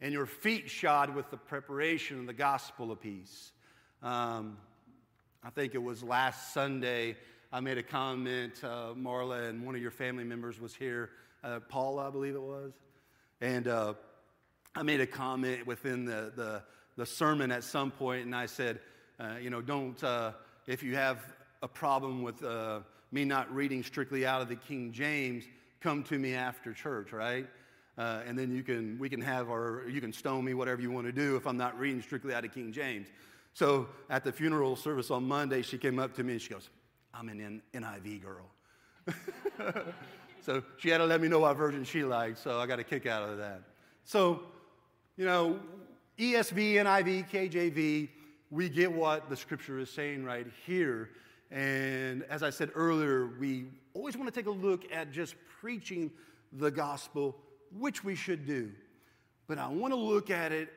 and 0.00 0.10
your 0.10 0.24
feet 0.24 0.70
shod 0.70 1.14
with 1.14 1.30
the 1.30 1.36
preparation 1.36 2.18
of 2.18 2.26
the 2.26 2.32
gospel 2.32 2.90
of 2.90 2.98
peace. 2.98 3.52
Um, 4.02 4.56
I 5.44 5.50
think 5.50 5.74
it 5.74 5.82
was 5.82 6.02
last 6.02 6.54
Sunday, 6.54 7.18
I 7.52 7.60
made 7.60 7.76
a 7.76 7.82
comment. 7.82 8.54
Uh, 8.64 8.94
Marla 8.96 9.50
and 9.50 9.66
one 9.66 9.74
of 9.74 9.82
your 9.82 9.90
family 9.90 10.24
members 10.24 10.58
was 10.58 10.74
here, 10.74 11.10
uh, 11.44 11.60
Paula, 11.68 12.08
I 12.08 12.10
believe 12.10 12.34
it 12.34 12.42
was. 12.42 12.72
And 13.42 13.68
uh, 13.68 13.92
I 14.74 14.82
made 14.82 15.02
a 15.02 15.06
comment 15.06 15.66
within 15.66 16.06
the, 16.06 16.32
the, 16.34 16.62
the, 16.96 17.04
sermon 17.04 17.52
at 17.52 17.64
some 17.64 17.90
point, 17.90 18.24
and 18.24 18.34
I 18.34 18.46
said, 18.46 18.80
uh, 19.18 19.34
you 19.42 19.50
know, 19.50 19.60
don't, 19.60 20.02
uh, 20.02 20.32
if 20.66 20.82
you 20.82 20.94
have 20.94 21.18
a 21.62 21.68
problem 21.68 22.22
with 22.22 22.42
uh, 22.42 22.80
me 23.12 23.24
not 23.24 23.52
reading 23.54 23.82
strictly 23.82 24.24
out 24.26 24.40
of 24.40 24.48
the 24.48 24.56
King 24.56 24.92
James, 24.92 25.44
come 25.80 26.02
to 26.04 26.18
me 26.18 26.34
after 26.34 26.72
church, 26.72 27.12
right? 27.12 27.46
Uh, 27.98 28.20
and 28.26 28.38
then 28.38 28.54
you 28.54 28.62
can, 28.62 28.98
we 28.98 29.08
can 29.08 29.20
have 29.20 29.50
our, 29.50 29.86
you 29.88 30.00
can 30.00 30.12
stone 30.12 30.44
me, 30.44 30.54
whatever 30.54 30.80
you 30.80 30.90
want 30.90 31.06
to 31.06 31.12
do 31.12 31.36
if 31.36 31.46
I'm 31.46 31.56
not 31.56 31.78
reading 31.78 32.00
strictly 32.00 32.32
out 32.32 32.44
of 32.44 32.52
King 32.54 32.72
James. 32.72 33.08
So 33.52 33.88
at 34.08 34.24
the 34.24 34.32
funeral 34.32 34.76
service 34.76 35.10
on 35.10 35.26
Monday, 35.26 35.62
she 35.62 35.76
came 35.76 35.98
up 35.98 36.14
to 36.14 36.24
me 36.24 36.34
and 36.34 36.42
she 36.42 36.50
goes, 36.50 36.70
I'm 37.12 37.28
an 37.28 37.60
NIV 37.74 38.22
girl. 38.22 38.46
so 40.40 40.62
she 40.78 40.88
had 40.88 40.98
to 40.98 41.06
let 41.06 41.20
me 41.20 41.28
know 41.28 41.40
what 41.40 41.56
version 41.56 41.84
she 41.84 42.04
liked, 42.04 42.38
so 42.38 42.58
I 42.60 42.66
got 42.66 42.78
a 42.78 42.84
kick 42.84 43.06
out 43.06 43.28
of 43.28 43.38
that. 43.38 43.62
So, 44.04 44.42
you 45.16 45.26
know, 45.26 45.58
ESV, 46.18 46.74
NIV, 46.74 47.28
KJV, 47.28 48.08
we 48.50 48.68
get 48.68 48.92
what 48.92 49.28
the 49.28 49.36
scripture 49.36 49.78
is 49.78 49.90
saying 49.90 50.24
right 50.24 50.46
here. 50.64 51.10
And 51.50 52.22
as 52.24 52.42
I 52.42 52.50
said 52.50 52.70
earlier, 52.74 53.26
we 53.38 53.66
always 53.94 54.16
want 54.16 54.32
to 54.32 54.38
take 54.38 54.46
a 54.46 54.50
look 54.50 54.84
at 54.92 55.10
just 55.10 55.34
preaching 55.60 56.10
the 56.52 56.70
gospel, 56.70 57.36
which 57.76 58.04
we 58.04 58.14
should 58.14 58.46
do. 58.46 58.70
But 59.46 59.58
I 59.58 59.68
want 59.68 59.92
to 59.92 59.98
look 59.98 60.30
at 60.30 60.52
it 60.52 60.68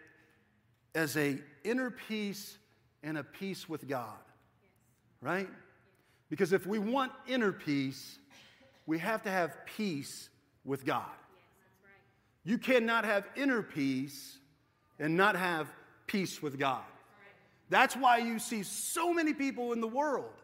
as 0.95 1.15
a 1.15 1.39
inner 1.63 1.91
peace 1.91 2.57
and 3.03 3.17
a 3.17 3.23
peace 3.23 3.69
with 3.69 3.87
God. 3.87 4.17
Right? 5.21 5.49
Because 6.29 6.53
if 6.53 6.65
we 6.65 6.79
want 6.79 7.11
inner 7.27 7.51
peace, 7.51 8.17
we 8.85 8.97
have 8.99 9.21
to 9.23 9.29
have 9.29 9.55
peace 9.65 10.29
with 10.65 10.85
God. 10.85 11.05
You 12.43 12.57
cannot 12.57 13.05
have 13.05 13.25
inner 13.35 13.61
peace 13.61 14.37
and 14.99 15.15
not 15.15 15.35
have 15.35 15.67
peace 16.07 16.41
with 16.41 16.59
God. 16.59 16.83
That's 17.69 17.95
why 17.95 18.17
you 18.17 18.39
see 18.39 18.63
so 18.63 19.13
many 19.13 19.33
people 19.33 19.71
in 19.71 19.79
the 19.79 19.87
world 19.87 20.42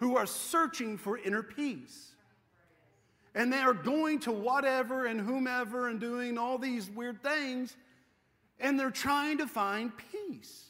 who 0.00 0.16
are 0.16 0.26
searching 0.26 0.96
for 0.96 1.18
inner 1.18 1.42
peace. 1.42 2.12
And 3.34 3.52
they 3.52 3.58
are 3.58 3.74
going 3.74 4.18
to 4.20 4.32
whatever 4.32 5.06
and 5.06 5.20
whomever 5.20 5.88
and 5.88 6.00
doing 6.00 6.36
all 6.36 6.58
these 6.58 6.90
weird 6.90 7.22
things, 7.22 7.76
and 8.58 8.80
they're 8.80 8.90
trying 8.90 9.38
to 9.38 9.46
find 9.46 9.92
peace. 10.10 10.64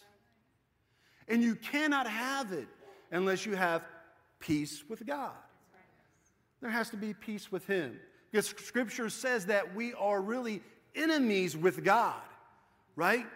And 1.29 1.43
you 1.43 1.55
cannot 1.55 2.09
have 2.09 2.53
it 2.53 2.69
unless 3.13 3.47
you 3.47 3.55
have 3.55 3.83
peace 4.41 4.83
with 4.89 5.07
God. 5.07 5.33
There 6.61 6.71
has 6.71 6.91
to 6.91 6.97
be 6.97 7.15
peace 7.15 7.51
with 7.51 7.67
Him. 7.67 7.99
Because 8.31 8.47
Scripture 8.47 9.09
says 9.09 9.47
that 9.47 9.75
we 9.75 9.95
are 9.95 10.21
really 10.21 10.61
enemies 10.95 11.57
with 11.57 11.85
God, 11.85 12.21
right? 12.97 13.27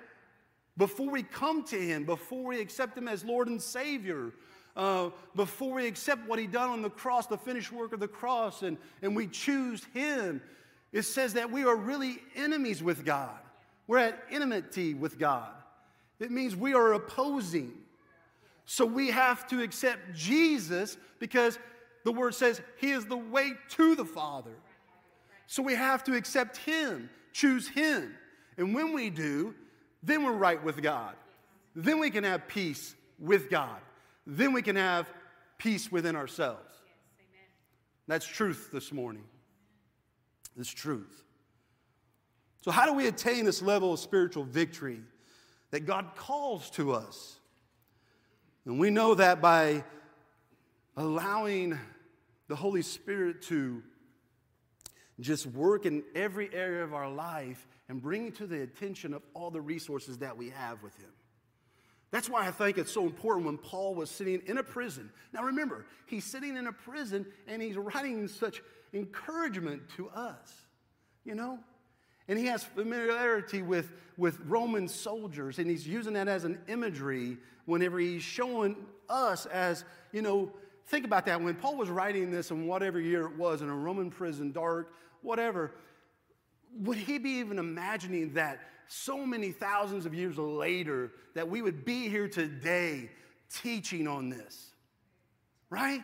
Before 0.77 1.11
we 1.11 1.23
come 1.23 1.65
to 1.65 1.77
Him, 1.77 2.05
before 2.05 2.45
we 2.45 2.61
accept 2.61 2.99
Him 2.99 3.09
as 3.09 3.25
Lord 3.25 3.49
and 3.49 3.63
Savior, 3.63 4.33
uh, 4.77 5.11
before 5.37 5.75
we 5.75 5.87
accept 5.87 6.27
what 6.27 6.39
he 6.39 6.47
done 6.47 6.71
on 6.71 6.83
the 6.83 6.91
cross, 6.91 7.27
the 7.27 7.39
finished 7.39 7.73
work 7.73 7.93
of 7.93 8.01
the 8.01 8.09
cross, 8.09 8.63
and, 8.63 8.77
and 9.03 9.15
we 9.15 9.27
choose 9.27 9.85
him, 9.93 10.43
it 10.93 11.03
says 11.03 11.35
that 11.35 11.51
we 11.51 11.65
are 11.65 11.77
really 11.77 12.19
enemies 12.35 12.83
with 12.83 13.05
God. 13.05 13.39
We're 13.87 13.99
at 13.99 14.19
enmity 14.31 14.95
with 14.95 15.19
God. 15.19 15.51
It 16.19 16.31
means 16.31 16.57
we 16.57 16.75
are 16.75 16.95
opposing. 16.95 17.73
So 18.65 18.85
we 18.87 19.11
have 19.11 19.47
to 19.49 19.63
accept 19.63 20.15
Jesus 20.15 20.97
because 21.19 21.59
the 22.05 22.13
word 22.13 22.35
says 22.35 22.61
he 22.79 22.91
is 22.91 23.05
the 23.07 23.17
way 23.17 23.53
to 23.71 23.95
the 23.95 24.05
Father. 24.05 24.55
So 25.47 25.63
we 25.63 25.75
have 25.75 26.03
to 26.05 26.17
accept 26.17 26.57
him, 26.57 27.11
choose 27.33 27.69
him. 27.69 28.15
And 28.57 28.75
when 28.75 28.93
we 28.93 29.11
do, 29.11 29.55
then 30.03 30.25
we're 30.25 30.33
right 30.33 30.63
with 30.63 30.83
God. 30.83 31.15
Then 31.77 31.99
we 31.99 32.11
can 32.11 32.25
have 32.25 32.49
peace 32.49 32.95
with 33.19 33.51
God 33.51 33.81
then 34.27 34.53
we 34.53 34.63
can 34.63 34.77
have 34.77 35.09
peace 35.59 35.91
within 35.91 36.17
ourselves. 36.17 36.75
That's 38.07 38.27
truth 38.27 38.71
this 38.73 38.93
morning. 38.93 39.25
This 40.57 40.69
truth. 40.69 41.23
So, 42.63 42.71
how 42.71 42.87
do 42.87 42.95
we 42.95 43.07
attain 43.09 43.45
this 43.45 43.61
level 43.61 43.93
of 43.93 43.99
spiritual 43.99 44.45
victory 44.45 45.01
that 45.71 45.81
God 45.81 46.11
calls 46.17 46.71
to 46.71 46.93
us? 46.93 47.39
And 48.65 48.79
we 48.79 48.91
know 48.91 49.15
that 49.15 49.43
by 49.43 49.85
allowing 50.97 51.79
the 52.49 52.57
Holy 52.57 52.83
Spirit 52.83 53.43
to 53.43 53.83
just 55.21 55.47
work 55.47 55.87
in 55.87 56.03
every 56.15 56.53
area 56.53 56.83
of 56.83 56.95
our 56.95 57.11
life 57.11 57.67
and 57.89 58.01
bring 58.01 58.33
to 58.33 58.47
the 58.47 58.63
attention 58.63 59.15
of 59.15 59.23
all 59.35 59.51
the 59.51 59.61
resources 59.61 60.19
that 60.19 60.37
we 60.37 60.51
have 60.51 60.83
with 60.83 60.97
Him. 60.97 61.11
That's 62.15 62.31
why 62.31 62.47
I 62.47 62.53
think 62.53 62.79
it's 62.79 62.93
so 62.93 63.07
important 63.07 63.45
when 63.45 63.59
Paul 63.59 63.97
was 63.97 64.09
sitting 64.09 64.41
in 64.47 64.59
a 64.59 64.63
prison. 64.63 65.11
Now 65.33 65.43
remember, 65.43 65.85
he's 66.07 66.25
sitting 66.25 66.57
in 66.57 66.69
a 66.69 66.73
prison 66.73 67.27
and 67.49 67.61
he's 67.61 67.77
writing 67.77 68.29
such 68.29 68.63
encouragement 68.93 69.83
to 69.97 70.11
us, 70.11 70.53
you 71.25 71.35
know? 71.35 71.59
And 72.29 72.39
he 72.39 72.47
has 72.47 72.63
familiarity 72.63 73.63
with, 73.63 73.91
with 74.17 74.39
Roman 74.47 74.87
soldiers, 74.87 75.59
and 75.59 75.69
he's 75.69 75.89
using 75.89 76.13
that 76.13 76.29
as 76.29 76.45
an 76.45 76.61
imagery 76.69 77.37
whenever 77.65 77.99
he's 77.99 78.23
showing 78.23 78.77
us 79.09 79.47
as, 79.47 79.85
you 80.13 80.23
know, 80.23 80.53
think 80.87 81.05
about 81.05 81.27
that. 81.27 81.43
When 81.43 81.57
Paul 81.57 81.77
was 81.77 81.89
writing 81.89 82.31
this 82.31 82.53
in 82.53 82.69
whatever 82.69 83.01
year 83.01 83.27
it 83.27 83.37
was 83.37 83.61
in 83.61 83.69
a 83.69 83.75
Roman 83.75 84.09
prison, 84.09 84.53
dark, 84.53 84.93
whatever, 85.23 85.73
would 86.81 86.99
he 86.99 87.19
be 87.19 87.31
even 87.31 87.59
imagining 87.59 88.35
that 88.35 88.61
so 88.89 89.25
many 89.27 89.51
thousands 89.51 90.07
of 90.07 90.15
years 90.15 90.39
later 90.39 91.13
that 91.35 91.49
we 91.49 91.63
would 91.63 91.85
be 91.85 92.09
here 92.09 92.29
today 92.29 93.11
teaching 93.63 94.07
on 94.07 94.29
this. 94.29 94.73
Right? 95.71 96.03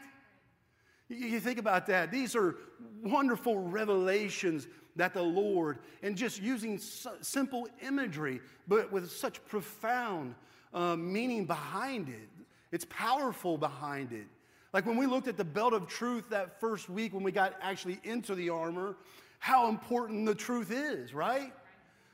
You 1.09 1.41
think 1.41 1.59
about 1.59 1.87
that. 1.87 2.11
These 2.11 2.37
are 2.37 2.57
wonderful 3.03 3.59
revelations 3.59 4.69
that 4.97 5.15
the 5.15 5.23
Lord, 5.23 5.79
and 6.03 6.17
just 6.17 6.41
using 6.41 6.79
simple 6.79 7.69
imagery, 7.83 8.41
but 8.69 8.91
with 8.93 9.11
such 9.11 9.45
profound 9.47 10.35
uh, 10.73 10.97
meaning 10.97 11.47
behind 11.47 12.09
it. 12.09 12.29
It's 12.73 12.87
powerful 12.89 13.59
behind 13.59 14.13
it. 14.13 14.27
Like 14.73 14.87
when 14.87 14.97
we 14.97 15.07
looked 15.07 15.27
at 15.27 15.37
the 15.37 15.45
belt 15.45 15.73
of 15.73 15.89
truth 15.89 16.25
that 16.31 16.61
first 16.61 16.89
week 16.89 17.13
when 17.13 17.25
we 17.25 17.33
got 17.33 17.55
actually 17.61 17.99
into 18.05 18.37
the 18.37 18.51
armor, 18.51 18.97
how 19.41 19.69
important 19.69 20.27
the 20.27 20.35
truth 20.35 20.71
is, 20.71 21.13
right? 21.13 21.53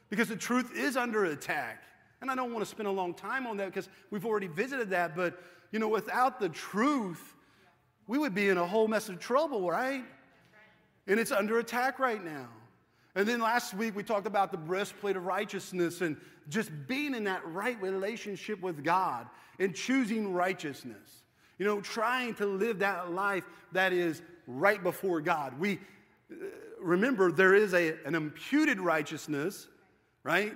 Because 0.08 0.28
the 0.28 0.36
truth 0.36 0.72
is 0.74 0.96
under 0.96 1.24
attack. 1.26 1.82
And 2.22 2.30
I 2.30 2.34
don't 2.34 2.52
want 2.52 2.64
to 2.64 2.70
spend 2.70 2.86
a 2.88 2.92
long 2.92 3.12
time 3.12 3.46
on 3.46 3.58
that 3.58 3.66
because 3.66 3.88
we've 4.10 4.24
already 4.24 4.46
visited 4.46 4.90
that, 4.90 5.14
but 5.14 5.42
you 5.72 5.80
know, 5.80 5.88
without 5.88 6.40
the 6.40 6.48
truth, 6.48 7.34
we 8.06 8.16
would 8.16 8.34
be 8.34 8.48
in 8.48 8.56
a 8.56 8.66
whole 8.66 8.86
mess 8.86 9.08
of 9.08 9.18
trouble, 9.18 9.68
right? 9.68 10.04
And 11.08 11.20
it's 11.20 11.32
under 11.32 11.58
attack 11.58 11.98
right 11.98 12.24
now. 12.24 12.48
And 13.16 13.26
then 13.26 13.40
last 13.40 13.74
week 13.74 13.96
we 13.96 14.04
talked 14.04 14.28
about 14.28 14.52
the 14.52 14.58
breastplate 14.58 15.16
of 15.16 15.24
righteousness 15.24 16.02
and 16.02 16.16
just 16.48 16.70
being 16.86 17.12
in 17.12 17.24
that 17.24 17.44
right 17.46 17.80
relationship 17.82 18.62
with 18.62 18.84
God 18.84 19.26
and 19.58 19.74
choosing 19.74 20.32
righteousness. 20.32 21.24
You 21.58 21.66
know, 21.66 21.80
trying 21.80 22.34
to 22.34 22.46
live 22.46 22.78
that 22.80 23.10
life 23.10 23.44
that 23.72 23.92
is 23.92 24.22
right 24.46 24.80
before 24.80 25.20
God. 25.20 25.58
We 25.58 25.80
remember 26.80 27.32
there 27.32 27.54
is 27.54 27.74
a, 27.74 27.94
an 28.04 28.14
imputed 28.14 28.80
righteousness, 28.80 29.68
right? 30.22 30.54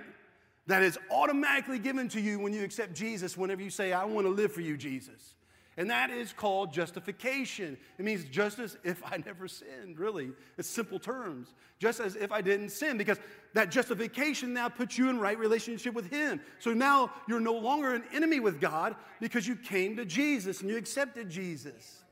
That 0.67 0.83
is 0.83 0.97
automatically 1.09 1.79
given 1.79 2.07
to 2.09 2.21
you 2.21 2.39
when 2.39 2.53
you 2.53 2.63
accept 2.63 2.93
Jesus, 2.93 3.35
whenever 3.35 3.61
you 3.61 3.69
say, 3.69 3.93
I 3.93 4.05
want 4.05 4.27
to 4.27 4.31
live 4.31 4.51
for 4.51 4.61
you, 4.61 4.77
Jesus. 4.77 5.35
And 5.77 5.89
that 5.89 6.09
is 6.09 6.33
called 6.33 6.73
justification. 6.73 7.77
It 7.97 8.05
means 8.05 8.25
just 8.25 8.59
as 8.59 8.77
if 8.83 9.01
I 9.03 9.17
never 9.25 9.47
sinned, 9.47 9.99
really. 9.99 10.31
It's 10.57 10.69
simple 10.69 10.99
terms. 10.99 11.53
Just 11.79 11.99
as 11.99 12.15
if 12.15 12.31
I 12.31 12.41
didn't 12.41 12.69
sin, 12.69 12.97
because 12.97 13.17
that 13.53 13.71
justification 13.71 14.53
now 14.53 14.69
puts 14.69 14.97
you 14.97 15.09
in 15.09 15.19
right 15.19 15.37
relationship 15.37 15.93
with 15.93 16.09
Him. 16.09 16.41
So 16.59 16.73
now 16.73 17.11
you're 17.27 17.39
no 17.39 17.53
longer 17.53 17.95
an 17.95 18.03
enemy 18.13 18.39
with 18.39 18.61
God 18.61 18.95
because 19.19 19.47
you 19.47 19.55
came 19.55 19.95
to 19.95 20.05
Jesus 20.05 20.61
and 20.61 20.69
you 20.69 20.77
accepted 20.77 21.29
Jesus. 21.29 22.03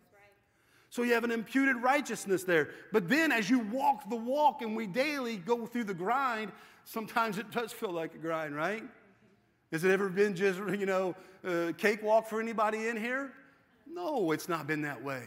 So 0.89 1.03
you 1.03 1.13
have 1.13 1.23
an 1.23 1.31
imputed 1.31 1.77
righteousness 1.77 2.43
there. 2.43 2.69
But 2.91 3.07
then 3.07 3.31
as 3.31 3.49
you 3.49 3.59
walk 3.59 4.09
the 4.09 4.15
walk 4.15 4.61
and 4.61 4.75
we 4.75 4.87
daily 4.87 5.37
go 5.37 5.65
through 5.65 5.83
the 5.83 5.93
grind, 5.93 6.51
sometimes 6.83 7.37
it 7.37 7.51
does 7.51 7.71
feel 7.71 7.91
like 7.91 8.15
a 8.15 8.17
grind, 8.17 8.55
right? 8.55 8.83
Has 9.71 9.83
it 9.83 9.91
ever 9.91 10.09
been 10.09 10.35
just, 10.35 10.57
you 10.57 10.87
know, 10.87 11.15
a 11.43 11.73
cakewalk 11.73 12.27
for 12.27 12.41
anybody 12.41 12.87
in 12.87 12.97
here? 12.97 13.31
No, 13.87 14.31
it's 14.31 14.49
not 14.49 14.65
been 14.65 14.81
that 14.81 15.03
way. 15.03 15.23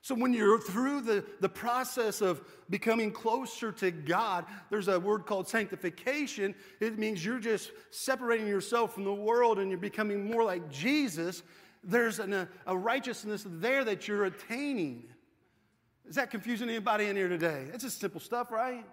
So, 0.00 0.14
when 0.14 0.32
you're 0.32 0.60
through 0.60 1.02
the, 1.02 1.24
the 1.40 1.48
process 1.48 2.22
of 2.22 2.40
becoming 2.70 3.10
closer 3.10 3.72
to 3.72 3.90
God, 3.90 4.46
there's 4.70 4.88
a 4.88 4.98
word 4.98 5.26
called 5.26 5.48
sanctification. 5.48 6.54
It 6.80 6.98
means 6.98 7.22
you're 7.22 7.40
just 7.40 7.72
separating 7.90 8.46
yourself 8.46 8.94
from 8.94 9.04
the 9.04 9.12
world 9.12 9.58
and 9.58 9.68
you're 9.68 9.78
becoming 9.78 10.30
more 10.30 10.44
like 10.44 10.70
Jesus. 10.70 11.42
There's 11.84 12.18
an, 12.18 12.32
a, 12.32 12.48
a 12.66 12.76
righteousness 12.76 13.44
there 13.46 13.84
that 13.84 14.08
you're 14.08 14.24
attaining. 14.24 15.04
Is 16.08 16.16
that 16.16 16.30
confusing 16.30 16.68
anybody 16.68 17.06
in 17.06 17.16
here 17.16 17.28
today? 17.28 17.66
It's 17.72 17.84
just 17.84 18.00
simple 18.00 18.20
stuff, 18.20 18.50
right? 18.50 18.84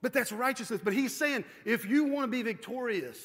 But 0.00 0.12
that's 0.12 0.32
righteousness. 0.32 0.80
But 0.82 0.92
he's 0.92 1.14
saying 1.14 1.44
if 1.64 1.84
you 1.84 2.04
want 2.04 2.24
to 2.24 2.30
be 2.30 2.42
victorious, 2.42 3.18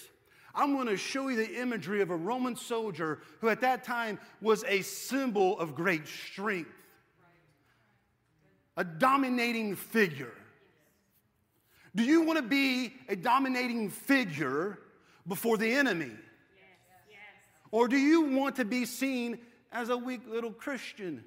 I'm 0.55 0.73
going 0.73 0.87
to 0.87 0.97
show 0.97 1.29
you 1.29 1.35
the 1.35 1.61
imagery 1.61 2.01
of 2.01 2.09
a 2.09 2.15
Roman 2.15 2.55
soldier 2.55 3.19
who 3.41 3.49
at 3.49 3.61
that 3.61 3.83
time 3.83 4.19
was 4.41 4.63
a 4.67 4.81
symbol 4.81 5.57
of 5.59 5.75
great 5.75 6.07
strength, 6.07 6.69
a 8.77 8.83
dominating 8.83 9.75
figure. 9.75 10.33
Do 11.95 12.03
you 12.03 12.21
want 12.21 12.37
to 12.37 12.43
be 12.43 12.93
a 13.07 13.15
dominating 13.15 13.89
figure 13.89 14.79
before 15.27 15.57
the 15.57 15.71
enemy? 15.71 16.11
Or 17.73 17.87
do 17.87 17.97
you 17.97 18.21
want 18.37 18.57
to 18.57 18.65
be 18.65 18.85
seen 18.85 19.39
as 19.71 19.89
a 19.89 19.97
weak 19.97 20.21
little 20.27 20.51
Christian? 20.51 21.23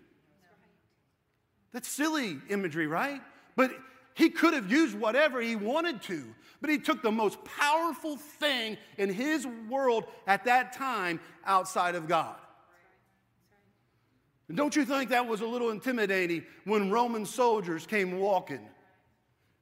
That's 1.72 1.88
silly 1.88 2.38
imagery, 2.48 2.87
right? 2.87 3.20
But 3.56 3.72
he 4.14 4.30
could 4.30 4.54
have 4.54 4.70
used 4.70 4.96
whatever 4.96 5.40
he 5.40 5.56
wanted 5.56 6.02
to, 6.02 6.22
but 6.61 6.70
he 6.70 6.78
took 6.78 7.02
the 7.02 7.11
most 7.11 7.44
powerful 7.44 8.16
thing 8.16 8.78
in 8.96 9.12
his 9.12 9.44
world 9.68 10.04
at 10.28 10.44
that 10.44 10.72
time 10.72 11.18
outside 11.44 11.96
of 11.96 12.06
God. 12.06 12.37
And 14.46 14.56
don't 14.56 14.76
you 14.76 14.85
think 14.85 15.11
that 15.11 15.26
was 15.26 15.40
a 15.40 15.46
little 15.46 15.70
intimidating 15.70 16.44
when 16.64 16.92
Roman 16.92 17.26
soldiers 17.26 17.88
came 17.88 18.20
walking 18.20 18.68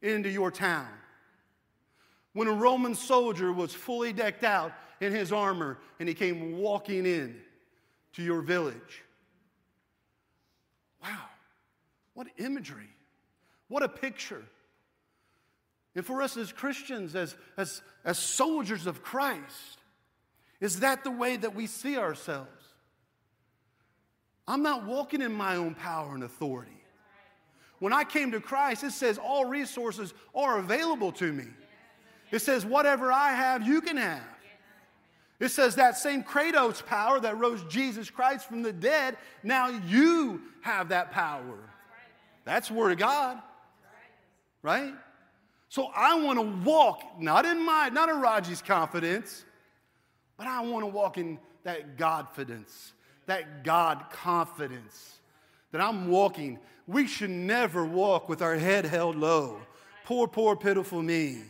into 0.03 0.29
your 0.29 0.51
town? 0.51 0.89
When 2.35 2.47
a 2.47 2.53
Roman 2.53 2.95
soldier 2.95 3.55
was 3.55 3.73
fully 3.73 4.13
decked 4.13 4.45
out 4.45 4.73
in 5.05 5.13
his 5.13 5.33
armor 5.33 5.79
and 6.01 6.09
he 6.09 6.15
came 6.15 6.59
walking 6.59 7.07
in 7.07 7.41
to 8.15 8.23
your 8.23 8.41
village. 8.41 9.03
Wow, 11.03 11.27
what 12.15 12.27
imagery. 12.39 12.89
What 13.69 13.83
a 13.83 13.89
picture. 13.89 14.45
And 15.95 16.05
for 16.05 16.23
us 16.23 16.37
as 16.37 16.53
Christians, 16.53 17.15
as, 17.15 17.37
as, 17.57 17.83
as 18.05 18.19
soldiers 18.19 18.87
of 18.87 19.03
Christ, 19.03 19.79
is 20.61 20.81
that 20.81 21.05
the 21.05 21.11
way 21.11 21.37
that 21.37 21.55
we 21.55 21.67
see 21.67 21.97
ourselves? 21.97 22.49
I'm 24.47 24.63
not 24.63 24.85
walking 24.85 25.23
in 25.23 25.33
my 25.33 25.57
own 25.57 25.75
power 25.75 26.15
and 26.15 26.25
authority. 26.25 26.71
When 27.79 27.93
I 27.93 28.05
came 28.05 28.33
to 28.33 28.41
Christ, 28.41 28.85
it 28.85 28.93
says 28.93 29.19
all 29.19 29.45
resources 29.45 30.15
are 30.35 30.59
available 30.59 31.13
to 31.13 31.33
me. 31.33 31.47
It 32.31 32.41
says 32.41 32.65
whatever 32.65 33.13
I 33.13 33.33
have, 33.33 33.67
you 33.67 33.81
can 33.81 33.97
have. 33.97 34.23
It 35.41 35.49
says 35.49 35.77
that 35.77 35.99
same 35.99 36.23
Kratos 36.23 36.85
power 36.85 37.21
that 37.21 37.39
rose 37.39 37.63
Jesus 37.65 38.09
Christ 38.09 38.49
from 38.49 38.63
the 38.63 38.73
dead, 38.73 39.17
now 39.43 39.69
you 39.69 40.43
have 40.63 40.91
that 40.91 41.11
power. 41.11 41.59
That's 42.45 42.71
Word 42.71 42.93
of 42.93 42.99
God 42.99 43.41
right? 44.65 44.95
So 45.69 45.91
I 45.95 46.21
want 46.21 46.39
to 46.39 46.69
walk, 46.69 47.21
not 47.21 47.45
in 47.45 47.65
my, 47.65 47.91
not 47.91 48.09
in 48.09 48.17
Raji's 48.17 48.63
confidence, 48.63 49.45
but 50.37 50.49
I 50.49 50.63
want 50.63 50.83
to 50.83 50.87
walk 50.89 51.19
in 51.19 51.39
that 51.63 51.97
Godfidence, 51.97 52.93
that 53.27 53.63
God 53.63 54.07
confidence 54.11 55.21
that 55.71 55.81
I'm 55.81 56.09
walking. 56.09 56.59
We 56.87 57.07
should 57.07 57.31
never 57.31 57.85
walk 57.85 58.29
with 58.29 58.43
our 58.43 58.57
head 58.57 58.85
held 58.85 59.17
low. 59.17 59.61
Poor, 60.05 60.27
poor, 60.27 60.57
pitiful 60.57 61.03
me. 61.03 61.43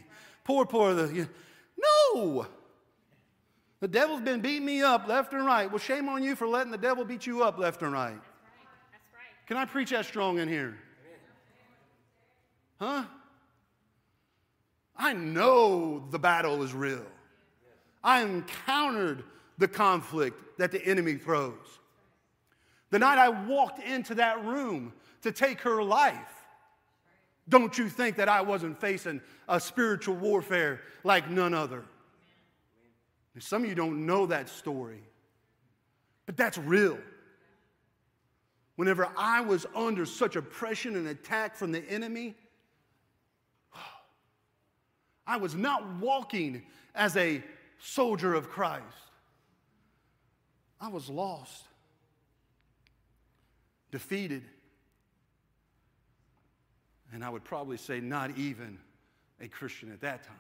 Poor, 0.45 0.67
poor, 0.67 0.95
the. 0.95 1.29
No! 1.77 2.47
The 3.85 3.89
devil's 3.89 4.23
been 4.23 4.41
beating 4.41 4.65
me 4.65 4.81
up 4.81 5.07
left 5.09 5.35
and 5.35 5.45
right. 5.45 5.71
Well, 5.71 5.79
shame 5.79 6.09
on 6.09 6.23
you 6.23 6.37
for 6.37 6.49
letting 6.49 6.73
the 6.73 6.79
devil 6.79 7.05
beat 7.05 7.27
you 7.27 7.45
up 7.45 7.59
left 7.59 7.83
and 7.83 7.93
right. 7.93 8.15
That's 8.15 8.23
right. 8.23 8.67
That's 8.91 9.05
right. 9.13 9.47
Can 9.47 9.59
I 9.59 9.67
preach 9.67 9.91
that 9.91 10.07
strong 10.07 10.39
in 10.39 10.49
here? 10.49 10.79
Huh? 12.81 13.05
I 14.97 15.13
know 15.13 16.03
the 16.11 16.19
battle 16.19 16.63
is 16.63 16.73
real. 16.73 17.05
I 18.03 18.23
encountered 18.23 19.23
the 19.59 19.69
conflict 19.69 20.57
that 20.57 20.73
the 20.73 20.83
enemy 20.83 21.17
throws. 21.17 21.79
The 22.89 22.99
night 22.99 23.19
I 23.19 23.29
walked 23.29 23.81
into 23.81 24.15
that 24.15 24.43
room 24.47 24.95
to 25.21 25.31
take 25.31 25.61
her 25.61 25.83
life, 25.83 26.47
don't 27.51 27.77
you 27.77 27.91
think 27.91 28.17
that 28.17 28.31
I 28.31 28.41
wasn't 28.41 28.81
facing 28.81 29.21
a 29.47 29.61
spiritual 29.61 30.15
warfare 30.15 30.81
like 31.03 31.29
none 31.29 31.53
other? 31.53 31.85
Some 33.43 33.65
of 33.65 33.69
you 33.69 33.75
don't 33.75 34.07
know 34.07 34.27
that 34.27 34.49
story, 34.49 35.03
but 36.27 36.37
that's 36.37 36.57
real. 36.57 36.99
Whenever 38.77 39.09
I 39.17 39.41
was 39.41 39.67
under 39.75 40.07
such 40.07 40.37
oppression 40.37 40.97
and 40.97 41.09
attack 41.09 41.57
from 41.57 41.73
the 41.73 41.81
enemy, 41.91 42.37
I 45.27 45.37
was 45.37 45.55
not 45.55 45.97
walking 45.97 46.63
as 46.95 47.17
a 47.17 47.43
soldier 47.79 48.35
of 48.35 48.49
Christ. 48.51 48.85
I 50.81 50.89
was 50.89 51.09
lost, 51.09 51.65
defeated, 53.91 54.43
and 57.13 57.25
I 57.25 57.31
would 57.31 57.45
probably 57.45 57.79
say 57.79 58.01
not 58.01 58.37
even 58.37 58.79
a 59.41 59.49
Christian 59.49 59.91
at 59.93 60.01
that 60.03 60.25
time. 60.25 60.37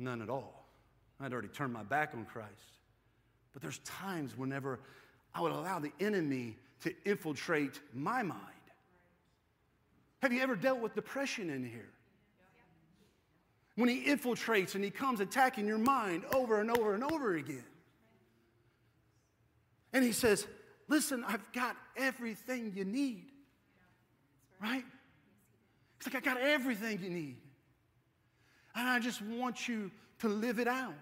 None 0.00 0.20
at 0.22 0.28
all. 0.28 0.66
I'd 1.20 1.32
already 1.32 1.48
turned 1.48 1.72
my 1.72 1.84
back 1.84 2.12
on 2.14 2.24
Christ. 2.24 2.48
But 3.52 3.62
there's 3.62 3.78
times 3.78 4.36
whenever 4.36 4.80
I 5.34 5.40
would 5.40 5.52
allow 5.52 5.78
the 5.78 5.92
enemy 6.00 6.56
to 6.82 6.92
infiltrate 7.04 7.78
my 7.94 8.22
mind. 8.22 8.40
Have 10.22 10.32
you 10.32 10.40
ever 10.40 10.56
dealt 10.56 10.80
with 10.80 10.94
depression 10.94 11.50
in 11.50 11.62
here? 11.62 11.90
when 13.80 13.88
he 13.88 14.04
infiltrates 14.04 14.74
and 14.74 14.84
he 14.84 14.90
comes 14.90 15.20
attacking 15.20 15.66
your 15.66 15.78
mind 15.78 16.22
over 16.34 16.60
and 16.60 16.70
over 16.70 16.94
and 16.94 17.02
over 17.02 17.34
again. 17.34 17.64
And 19.92 20.04
he 20.04 20.12
says, 20.12 20.46
Listen, 20.86 21.24
I've 21.26 21.52
got 21.52 21.76
everything 21.96 22.72
you 22.74 22.84
need. 22.84 23.26
Right? 24.60 24.84
He's 25.96 26.12
like, 26.12 26.26
I 26.26 26.34
got 26.34 26.40
everything 26.40 27.00
you 27.00 27.10
need. 27.10 27.36
And 28.74 28.88
I 28.88 28.98
just 28.98 29.22
want 29.22 29.68
you 29.68 29.90
to 30.20 30.28
live 30.28 30.58
it 30.58 30.68
out. 30.68 30.94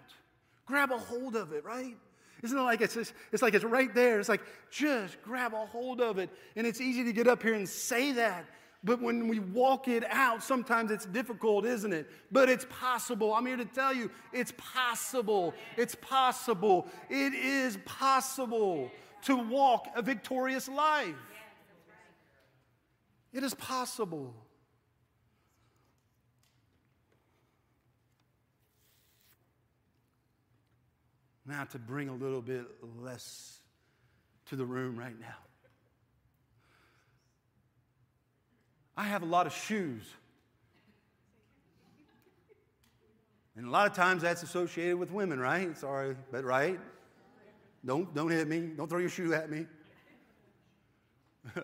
Grab 0.65 0.91
a 0.91 0.97
hold 0.97 1.35
of 1.35 1.51
it, 1.53 1.63
right? 1.63 1.95
Isn't 2.41 2.57
it 2.57 2.61
like 2.61 2.81
it's, 2.81 2.93
just, 2.93 3.13
it's 3.31 3.41
like 3.41 3.53
it's 3.53 3.65
right 3.65 3.93
there? 3.93 4.19
It's 4.19 4.29
like 4.29 4.41
just 4.71 5.21
grab 5.23 5.53
a 5.53 5.65
hold 5.65 5.99
of 5.99 6.17
it. 6.19 6.29
And 6.55 6.65
it's 6.65 6.79
easy 6.79 7.03
to 7.03 7.11
get 7.11 7.27
up 7.27 7.43
here 7.43 7.53
and 7.53 7.67
say 7.67 8.13
that. 8.13 8.45
But 8.81 9.01
when 9.01 9.27
we 9.27 9.39
walk 9.39 9.89
it 9.89 10.05
out, 10.09 10.41
sometimes 10.41 10.89
it's 10.89 11.05
difficult, 11.05 11.65
isn't 11.65 11.91
it? 11.91 12.09
But 12.31 12.47
it's 12.47 12.65
possible. 12.69 13.33
I'm 13.33 13.45
here 13.45 13.57
to 13.57 13.65
tell 13.65 13.93
you 13.93 14.09
it's 14.31 14.53
possible. 14.57 15.53
It's 15.75 15.95
possible. 15.95 16.87
It 17.09 17.33
is 17.33 17.77
possible 17.85 18.89
to 19.23 19.35
walk 19.35 19.87
a 19.95 20.01
victorious 20.01 20.69
life. 20.69 21.15
It 23.33 23.43
is 23.43 23.53
possible. 23.53 24.33
Now, 31.49 31.63
to 31.63 31.79
bring 31.79 32.09
a 32.09 32.13
little 32.13 32.43
bit 32.43 32.67
less 33.01 33.57
to 34.49 34.55
the 34.55 34.65
room 34.65 34.95
right 34.95 35.19
now. 35.19 35.35
I 38.95 39.05
have 39.05 39.23
a 39.23 39.25
lot 39.25 39.47
of 39.47 39.53
shoes. 39.53 40.03
And 43.57 43.65
a 43.65 43.71
lot 43.71 43.87
of 43.89 43.95
times 43.95 44.21
that's 44.21 44.43
associated 44.43 44.97
with 44.97 45.09
women, 45.11 45.39
right? 45.39 45.75
Sorry, 45.75 46.15
but 46.31 46.45
right? 46.45 46.79
Don't, 47.83 48.13
don't 48.13 48.29
hit 48.29 48.47
me. 48.47 48.69
Don't 48.77 48.87
throw 48.87 48.99
your 48.99 49.09
shoe 49.09 49.33
at 49.33 49.49
me. 49.49 49.65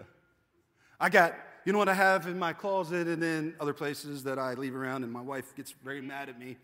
I 1.00 1.10
got, 1.10 1.36
you 1.63 1.74
know 1.74 1.80
what 1.80 1.89
I 1.89 1.93
have 1.93 2.26
in 2.26 2.39
my 2.39 2.54
closet 2.54 3.08
and 3.08 3.21
then 3.21 3.54
other 3.60 3.74
places 3.74 4.24
that 4.24 4.39
I 4.39 4.56
leave 4.56 4.76
around, 4.76 5.04
and 5.04 5.13
my 5.13 5.21
wife 5.21 5.56
gets 5.56 5.76
very 5.84 6.02
mad 6.02 6.30
at 6.30 6.39
me. 6.39 6.58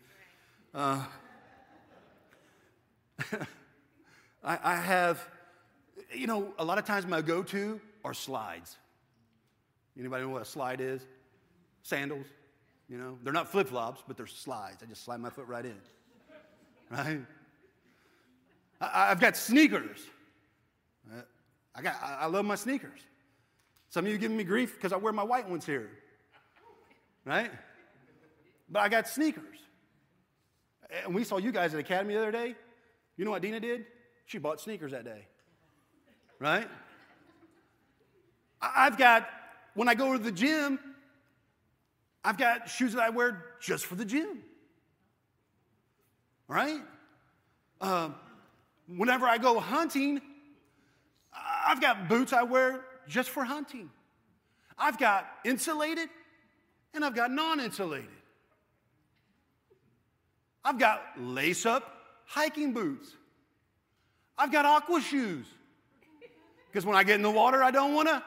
Uh, 0.74 1.04
I, 4.44 4.58
I 4.62 4.76
have, 4.76 5.26
you 6.14 6.26
know, 6.26 6.52
a 6.58 6.64
lot 6.64 6.78
of 6.78 6.84
times 6.84 7.06
my 7.06 7.22
go 7.22 7.42
to 7.44 7.80
are 8.04 8.14
slides. 8.14 8.76
Anybody 9.98 10.24
know 10.24 10.30
what 10.30 10.42
a 10.42 10.46
slide 10.46 10.80
is? 10.80 11.04
Sandals, 11.82 12.26
you 12.88 12.98
know. 12.98 13.18
They're 13.22 13.32
not 13.32 13.48
flip 13.48 13.68
flops, 13.68 14.02
but 14.06 14.16
they're 14.16 14.26
slides. 14.26 14.82
I 14.82 14.86
just 14.86 15.04
slide 15.04 15.20
my 15.20 15.30
foot 15.30 15.46
right 15.46 15.64
in. 15.64 15.76
Right? 16.90 17.20
I, 18.82 19.08
have 19.08 19.20
got 19.20 19.34
sneakers. 19.34 19.98
Uh, 21.10 21.22
I, 21.74 21.80
got, 21.80 21.96
I 22.02 22.26
love 22.26 22.44
my 22.44 22.54
sneakers. 22.54 23.00
Some 23.88 24.04
of 24.04 24.12
you 24.12 24.18
giving 24.18 24.36
me 24.36 24.44
grief 24.44 24.74
because 24.74 24.92
I 24.92 24.96
wear 24.96 25.12
my 25.12 25.22
white 25.22 25.48
ones 25.48 25.64
here. 25.64 25.88
Right? 27.24 27.50
But 28.68 28.80
I 28.80 28.88
got 28.90 29.08
sneakers. 29.08 29.58
And 31.04 31.14
we 31.14 31.24
saw 31.24 31.38
you 31.38 31.52
guys 31.52 31.72
at 31.72 31.80
Academy 31.80 32.14
the 32.14 32.20
other 32.20 32.32
day. 32.32 32.54
You 33.16 33.24
know 33.24 33.30
what 33.30 33.42
Dina 33.42 33.60
did? 33.60 33.86
She 34.26 34.38
bought 34.38 34.60
sneakers 34.60 34.92
that 34.92 35.04
day. 35.04 35.26
Right? 36.38 36.68
I've 38.60 38.96
got, 38.96 39.28
when 39.74 39.88
I 39.88 39.94
go 39.94 40.12
to 40.12 40.18
the 40.18 40.32
gym, 40.32 40.78
I've 42.24 42.38
got 42.38 42.68
shoes 42.68 42.92
that 42.92 43.02
I 43.02 43.10
wear 43.10 43.44
just 43.60 43.86
for 43.86 43.94
the 43.94 44.04
gym. 44.04 44.42
Right? 46.48 46.80
Um, 47.80 48.14
whenever 48.86 49.26
I 49.26 49.38
go 49.38 49.58
hunting, 49.58 50.20
I've 51.32 51.80
got 51.80 52.08
boots 52.08 52.32
I 52.32 52.42
wear 52.44 52.84
just 53.08 53.30
for 53.30 53.44
hunting. 53.44 53.90
I've 54.78 54.98
got 54.98 55.26
insulated 55.44 56.08
and 56.94 57.04
I've 57.04 57.14
got 57.14 57.30
non 57.30 57.60
insulated. 57.60 58.08
I've 60.64 60.78
got 60.78 61.02
lace 61.18 61.66
up 61.66 62.01
hiking 62.32 62.72
boots. 62.72 63.14
I've 64.38 64.50
got 64.50 64.64
aqua 64.64 65.02
shoes. 65.02 65.44
Because 66.66 66.86
when 66.86 66.96
I 66.96 67.04
get 67.04 67.16
in 67.16 67.22
the 67.22 67.30
water, 67.30 67.62
I 67.62 67.70
don't 67.70 67.94
want 67.94 68.08
to 68.08 68.22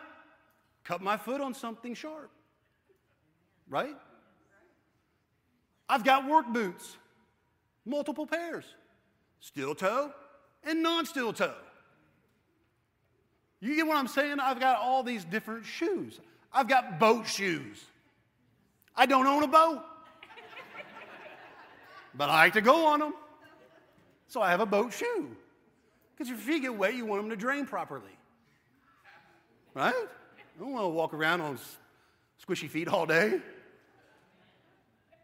cut 0.83 1.01
my 1.01 1.17
foot 1.17 1.41
on 1.41 1.55
something 1.55 1.95
sharp. 1.95 2.29
Right? 3.67 3.95
I've 5.89 6.03
got 6.03 6.27
work 6.27 6.45
boots, 6.53 6.97
multiple 7.83 8.27
pairs, 8.27 8.65
steel 9.39 9.73
toe 9.73 10.11
and 10.63 10.83
non 10.83 11.07
steel 11.07 11.33
toe. 11.33 11.55
You 13.59 13.75
get 13.75 13.87
what 13.87 13.97
I'm 13.97 14.07
saying? 14.07 14.39
I've 14.39 14.59
got 14.59 14.79
all 14.79 15.01
these 15.01 15.25
different 15.25 15.65
shoes. 15.65 16.19
I've 16.53 16.67
got 16.67 16.99
boat 16.99 17.27
shoes. 17.27 17.83
I 18.95 19.07
don't 19.07 19.25
own 19.25 19.41
a 19.41 19.47
boat, 19.47 19.81
but 22.13 22.29
I 22.29 22.43
like 22.43 22.53
to 22.53 22.61
go 22.61 22.85
on 22.85 22.99
them. 22.99 23.13
So 24.27 24.41
I 24.41 24.51
have 24.51 24.59
a 24.59 24.65
boat 24.65 24.93
shoe. 24.93 25.35
Because 26.15 26.31
if 26.31 26.37
your 26.37 26.55
feet 26.55 26.61
get 26.61 26.75
wet, 26.75 26.95
you 26.95 27.05
want 27.05 27.21
them 27.21 27.29
to 27.29 27.35
drain 27.35 27.65
properly. 27.65 28.03
Right? 29.73 29.93
I 29.93 30.59
don't 30.59 30.71
want 30.71 30.85
to 30.85 30.89
walk 30.89 31.13
around 31.13 31.41
on 31.41 31.59
squishy 32.45 32.69
feet 32.69 32.87
all 32.87 33.05
day. 33.05 33.39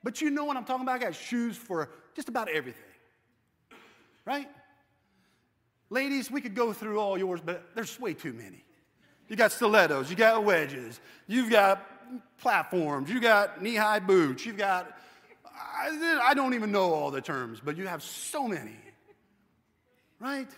But 0.03 0.19
you 0.19 0.29
know 0.29 0.45
what 0.45 0.57
I'm 0.57 0.65
talking 0.65 0.83
about? 0.83 0.95
I 0.95 0.99
got 0.99 1.15
shoes 1.15 1.55
for 1.55 1.89
just 2.15 2.27
about 2.27 2.49
everything. 2.49 2.83
Right? 4.25 4.49
Ladies, 5.89 6.29
we 6.29 6.41
could 6.41 6.55
go 6.55 6.73
through 6.73 6.99
all 6.99 7.17
yours, 7.17 7.41
but 7.43 7.75
there's 7.75 7.99
way 7.99 8.13
too 8.13 8.33
many. 8.33 8.63
You 9.27 9.35
got 9.35 9.51
stilettos, 9.51 10.09
you 10.09 10.15
got 10.15 10.43
wedges, 10.43 10.99
you've 11.27 11.49
got 11.49 11.85
platforms, 12.37 13.09
you 13.09 13.21
got 13.21 13.61
knee 13.61 13.75
high 13.75 13.99
boots, 13.99 14.45
you've 14.45 14.57
got, 14.57 14.91
I, 15.45 16.19
I 16.23 16.33
don't 16.33 16.53
even 16.53 16.71
know 16.71 16.93
all 16.93 17.11
the 17.11 17.21
terms, 17.21 17.61
but 17.63 17.77
you 17.77 17.87
have 17.87 18.03
so 18.03 18.47
many 18.47 18.75
right? 20.21 20.49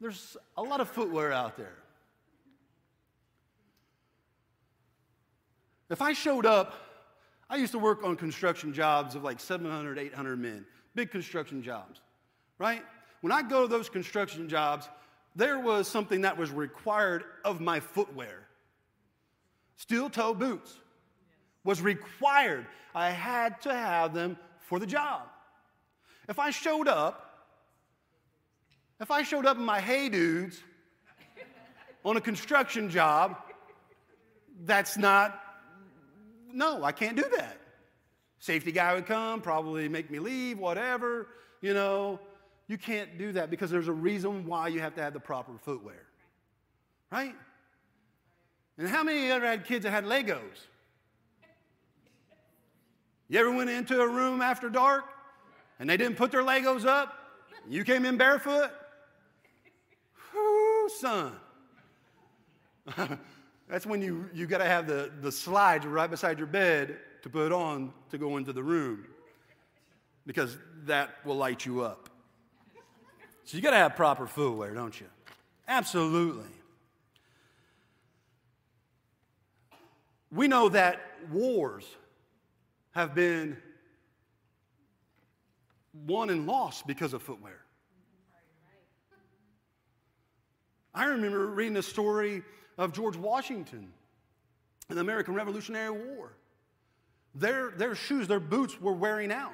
There's 0.00 0.36
a 0.56 0.62
lot 0.62 0.80
of 0.80 0.90
footwear 0.90 1.32
out 1.32 1.56
there. 1.56 1.74
If 5.88 6.02
I 6.02 6.12
showed 6.12 6.46
up, 6.46 6.74
I 7.48 7.56
used 7.56 7.72
to 7.72 7.78
work 7.78 8.04
on 8.04 8.16
construction 8.16 8.72
jobs 8.72 9.14
of 9.14 9.22
like 9.22 9.40
700, 9.40 9.98
800 9.98 10.38
men, 10.38 10.66
big 10.94 11.10
construction 11.10 11.62
jobs, 11.62 12.00
right? 12.58 12.82
When 13.22 13.32
I 13.32 13.42
go 13.42 13.62
to 13.62 13.68
those 13.68 13.88
construction 13.88 14.48
jobs, 14.48 14.88
there 15.34 15.58
was 15.58 15.88
something 15.88 16.22
that 16.22 16.36
was 16.36 16.50
required 16.50 17.24
of 17.44 17.60
my 17.60 17.80
footwear. 17.80 18.46
Steel 19.76 20.10
toe 20.10 20.34
boots 20.34 20.78
was 21.64 21.80
required. 21.80 22.66
I 22.94 23.10
had 23.10 23.60
to 23.62 23.72
have 23.72 24.12
them 24.12 24.36
for 24.60 24.78
the 24.78 24.86
job. 24.86 25.22
If 26.28 26.38
I 26.38 26.50
showed 26.50 26.88
up 26.88 27.31
if 29.02 29.10
I 29.10 29.24
showed 29.24 29.46
up 29.46 29.56
in 29.56 29.64
my 29.64 29.80
hey 29.80 30.08
dudes 30.08 30.62
on 32.04 32.16
a 32.16 32.20
construction 32.20 32.88
job, 32.88 33.36
that's 34.64 34.96
not, 34.96 35.40
no, 36.52 36.84
I 36.84 36.92
can't 36.92 37.16
do 37.16 37.24
that. 37.36 37.58
Safety 38.38 38.70
guy 38.70 38.94
would 38.94 39.06
come, 39.06 39.40
probably 39.40 39.88
make 39.88 40.08
me 40.08 40.20
leave, 40.20 40.58
whatever, 40.58 41.26
you 41.60 41.74
know. 41.74 42.20
You 42.68 42.78
can't 42.78 43.18
do 43.18 43.32
that 43.32 43.50
because 43.50 43.70
there's 43.70 43.88
a 43.88 43.92
reason 43.92 44.46
why 44.46 44.68
you 44.68 44.80
have 44.80 44.94
to 44.94 45.02
have 45.02 45.12
the 45.12 45.20
proper 45.20 45.52
footwear, 45.58 46.06
right? 47.10 47.34
And 48.78 48.88
how 48.88 49.02
many 49.02 49.30
ever 49.30 49.44
had 49.44 49.64
kids 49.66 49.82
that 49.82 49.90
had 49.90 50.04
Legos? 50.04 50.40
You 53.28 53.40
ever 53.40 53.50
went 53.50 53.68
into 53.68 54.00
a 54.00 54.08
room 54.08 54.40
after 54.40 54.70
dark 54.70 55.04
and 55.80 55.90
they 55.90 55.96
didn't 55.96 56.16
put 56.16 56.30
their 56.30 56.42
Legos 56.42 56.86
up? 56.86 57.18
You 57.68 57.84
came 57.84 58.04
in 58.04 58.16
barefoot? 58.16 58.70
Son. 61.00 61.32
That's 63.68 63.86
when 63.86 64.02
you, 64.02 64.28
you 64.34 64.46
got 64.46 64.58
to 64.58 64.66
have 64.66 64.86
the, 64.86 65.10
the 65.20 65.32
slides 65.32 65.86
right 65.86 66.10
beside 66.10 66.38
your 66.38 66.46
bed 66.46 66.98
to 67.22 67.30
put 67.30 67.52
on 67.52 67.92
to 68.10 68.18
go 68.18 68.36
into 68.36 68.52
the 68.52 68.62
room 68.62 69.06
because 70.26 70.58
that 70.84 71.10
will 71.24 71.36
light 71.36 71.64
you 71.64 71.82
up. 71.82 72.10
So 73.44 73.56
you 73.56 73.62
got 73.62 73.70
to 73.70 73.76
have 73.76 73.96
proper 73.96 74.26
footwear, 74.26 74.74
don't 74.74 74.98
you? 75.00 75.06
Absolutely. 75.66 76.50
We 80.30 80.48
know 80.48 80.68
that 80.70 81.00
wars 81.30 81.84
have 82.92 83.14
been 83.14 83.56
won 86.06 86.30
and 86.30 86.46
lost 86.46 86.86
because 86.86 87.12
of 87.12 87.22
footwear. 87.22 87.61
I 90.94 91.06
remember 91.06 91.46
reading 91.46 91.74
the 91.74 91.82
story 91.82 92.42
of 92.76 92.92
George 92.92 93.16
Washington 93.16 93.92
in 94.88 94.96
the 94.96 95.00
American 95.00 95.34
Revolutionary 95.34 95.90
War. 95.90 96.32
their, 97.34 97.70
their 97.70 97.94
shoes, 97.94 98.28
their 98.28 98.40
boots 98.40 98.80
were 98.80 98.92
wearing 98.92 99.32
out. 99.32 99.52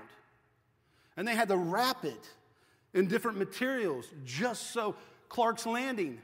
And 1.16 1.27
they 1.27 1.35
had 1.35 1.48
to 1.48 1.57
wrap 1.57 2.05
it 2.05 2.29
in 2.94 3.07
different 3.07 3.38
materials 3.38 4.07
just 4.24 4.72
so 4.72 4.96
Clark's 5.29 5.66
Landing. 5.66 6.20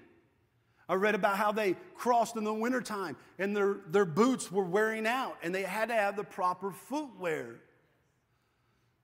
I 0.89 0.95
read 0.95 1.15
about 1.15 1.37
how 1.37 1.53
they 1.53 1.77
crossed 1.95 2.37
in 2.37 2.45
the 2.45 2.53
wintertime 2.53 3.17
and 3.39 3.57
their, 3.57 3.77
their 3.89 4.05
boots 4.05 4.53
were 4.53 4.65
wearing 4.65 5.07
out 5.07 5.37
and 5.43 5.55
they 5.55 5.63
had 5.63 5.89
to 5.89 5.95
have 5.95 6.17
the 6.17 6.25
proper 6.25 6.73
footwear. 6.73 7.57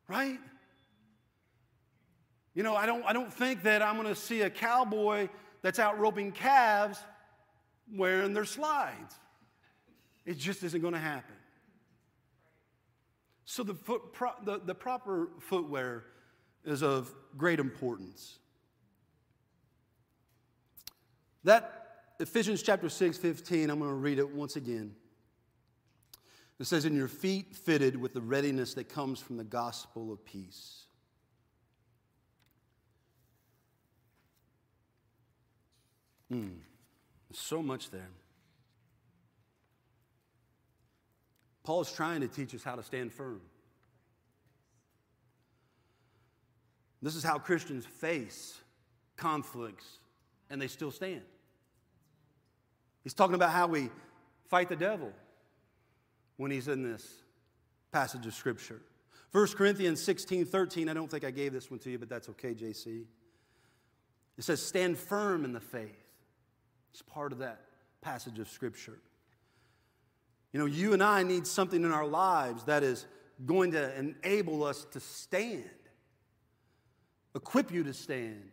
Right? 0.09 0.39
You 2.55 2.63
know, 2.63 2.75
I 2.75 2.87
don't, 2.87 3.05
I 3.05 3.13
don't 3.13 3.33
think 3.33 3.63
that 3.63 3.81
I'm 3.81 3.97
going 3.97 4.09
to 4.09 4.21
see 4.21 4.43
a 4.43 4.51
cowboy 4.51 5.29
that's 5.63 5.79
out 5.79 5.99
roping 5.99 6.33
calves 6.33 6.99
wearing 7.93 8.33
their 8.33 8.45
slides. 8.45 9.15
It 10.25 10.39
just 10.39 10.63
isn't 10.63 10.81
going 10.81 10.95
to 10.95 11.01
happen. 11.01 11.35
So 13.45 13.63
the, 13.63 13.75
foot, 13.75 14.13
pro, 14.13 14.31
the, 14.45 14.61
the 14.65 14.75
proper 14.75 15.29
footwear 15.41 16.05
is 16.65 16.83
of 16.83 17.13
great 17.37 17.59
importance. 17.59 18.39
That 21.45 21.89
Ephesians 22.21 22.63
chapter 22.63 22.89
6, 22.89 23.17
15, 23.19 23.71
I'm 23.71 23.79
going 23.79 23.91
to 23.91 23.97
read 23.97 24.19
it 24.19 24.29
once 24.29 24.57
again. 24.57 24.95
It 26.59 26.67
says, 26.67 26.85
In 26.85 26.95
your 26.95 27.09
feet 27.09 27.57
fitted 27.57 27.97
with 27.97 28.13
the 28.13 28.21
readiness 28.21 28.75
that 28.75 28.89
comes 28.89 29.19
from 29.19 29.39
the 29.39 29.45
gospel 29.45 30.13
of 30.13 30.25
peace. 30.25 30.80
Mm, 36.33 36.59
so 37.33 37.63
much 37.63 37.91
there. 37.91 38.09
Paul 41.65 41.83
is 41.83 41.93
trying 41.93 42.21
to 42.21 42.29
teach 42.29 42.55
us 42.55 42.63
how 42.63 42.77
to 42.77 42.83
stand 42.83 43.13
firm. 43.13 43.41
This 47.03 47.17
is 47.17 47.25
how 47.25 47.39
Christians 47.39 47.87
face 47.87 48.59
conflicts 49.17 49.87
and 50.51 50.61
they 50.61 50.67
still 50.67 50.91
stand. 50.91 51.23
He's 53.03 53.15
talking 53.15 53.35
about 53.35 53.51
how 53.51 53.67
we 53.67 53.89
fight 54.49 54.69
the 54.69 54.77
devil 54.77 55.13
when 56.37 56.51
he's 56.51 56.69
in 56.69 56.83
this 56.83 57.07
passage 57.93 58.27
of 58.27 58.35
Scripture. 58.35 58.81
1 59.33 59.47
Corinthians 59.49 60.03
16 60.03 60.47
13, 60.47 60.89
I 60.89 60.95
don't 60.95 61.11
think 61.11 61.25
I 61.25 61.31
gave 61.31 61.53
this 61.53 61.71
one 61.71 61.79
to 61.81 61.91
you, 61.91 61.99
but 61.99 62.09
that's 62.09 62.29
okay, 62.31 62.55
JC. 62.55 63.05
It 64.37 64.45
says, 64.45 64.61
Stand 64.61 64.99
firm 64.99 65.45
in 65.45 65.53
the 65.53 65.61
faith. 65.61 66.00
It's 66.93 67.03
part 67.03 67.33
of 67.33 67.39
that 67.39 67.61
passage 68.01 68.39
of 68.39 68.49
Scripture. 68.49 68.99
You 70.53 70.61
know, 70.61 70.67
you 70.67 70.93
and 70.93 71.03
I 71.03 71.23
need 71.23 71.47
something 71.47 71.83
in 71.83 71.93
our 71.93 72.07
lives 72.07 72.65
that 72.65 72.83
is 72.83 73.07
going 73.47 73.73
to 73.73 73.99
enable 73.99 74.65
us 74.65 74.85
to 74.93 75.01
stand, 75.01 75.65
equip 77.35 77.73
you 77.73 77.85
to 77.85 77.95
stand. 77.95 78.51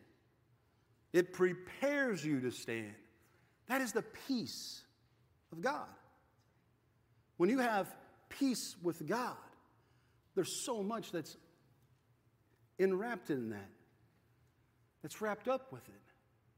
It 1.14 1.34
prepares 1.34 2.24
you 2.24 2.42
to 2.42 2.52
stand. 2.52 2.94
That 3.68 3.82
is 3.82 3.92
the 3.92 4.04
peace 4.28 4.82
of 5.52 5.62
God. 5.62 5.88
When 7.38 7.50
you 7.50 7.60
have 7.60 7.88
peace 8.30 8.76
with 8.82 9.08
God, 9.08 9.36
there's 10.36 10.64
so 10.66 10.84
much 10.84 11.12
that's 11.12 11.36
enwrapped 12.78 13.32
in 13.32 13.50
that, 13.50 13.70
that's 15.02 15.22
wrapped 15.22 15.48
up 15.48 15.72
with 15.72 15.88
it 15.90 15.96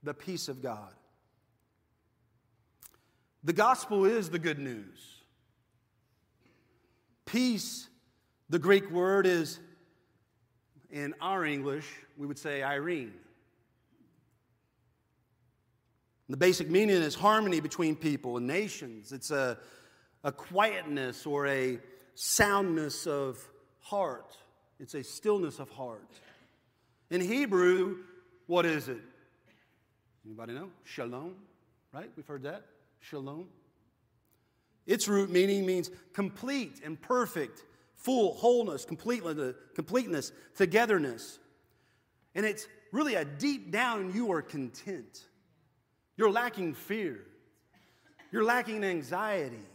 the 0.03 0.13
peace 0.13 0.47
of 0.47 0.61
God. 0.61 0.93
The 3.43 3.53
gospel 3.53 4.05
is 4.05 4.29
the 4.29 4.39
good 4.39 4.59
news. 4.59 5.23
Peace, 7.25 7.87
the 8.49 8.59
Greek 8.59 8.89
word 8.91 9.25
is, 9.25 9.59
in 10.91 11.13
our 11.21 11.45
English, 11.45 11.85
we 12.17 12.25
would 12.25 12.39
say 12.39 12.63
Irene. 12.63 13.13
The 16.27 16.37
basic 16.37 16.69
meaning 16.69 16.97
is 16.97 17.15
harmony 17.15 17.59
between 17.59 17.95
people 17.95 18.37
and 18.37 18.45
nations. 18.45 19.11
It's 19.11 19.31
a, 19.31 19.57
a 20.23 20.31
quietness 20.31 21.25
or 21.25 21.47
a 21.47 21.79
soundness 22.15 23.07
of 23.07 23.39
heart. 23.79 24.37
It's 24.79 24.93
a 24.93 25.03
stillness 25.03 25.59
of 25.59 25.69
heart. 25.69 26.11
In 27.09 27.21
Hebrew, 27.21 27.97
what 28.47 28.65
is 28.65 28.89
it? 28.89 28.99
Anybody 30.25 30.53
know? 30.53 30.69
Shalom, 30.83 31.35
right? 31.93 32.09
We've 32.15 32.27
heard 32.27 32.43
that. 32.43 32.65
Shalom. 32.99 33.47
Its 34.85 35.07
root 35.07 35.29
meaning 35.29 35.65
means 35.65 35.91
complete 36.13 36.81
and 36.83 36.99
perfect, 36.99 37.63
full, 37.95 38.33
wholeness, 38.33 38.85
completeness, 38.85 39.37
uh, 39.37 39.53
completeness, 39.75 40.31
togetherness. 40.55 41.39
And 42.35 42.45
it's 42.45 42.67
really 42.91 43.15
a 43.15 43.25
deep 43.25 43.71
down, 43.71 44.13
you 44.13 44.31
are 44.31 44.41
content. 44.41 45.25
You're 46.17 46.31
lacking 46.31 46.73
fear. 46.73 47.19
You're 48.31 48.43
lacking 48.43 48.83
anxiety. 48.83 49.65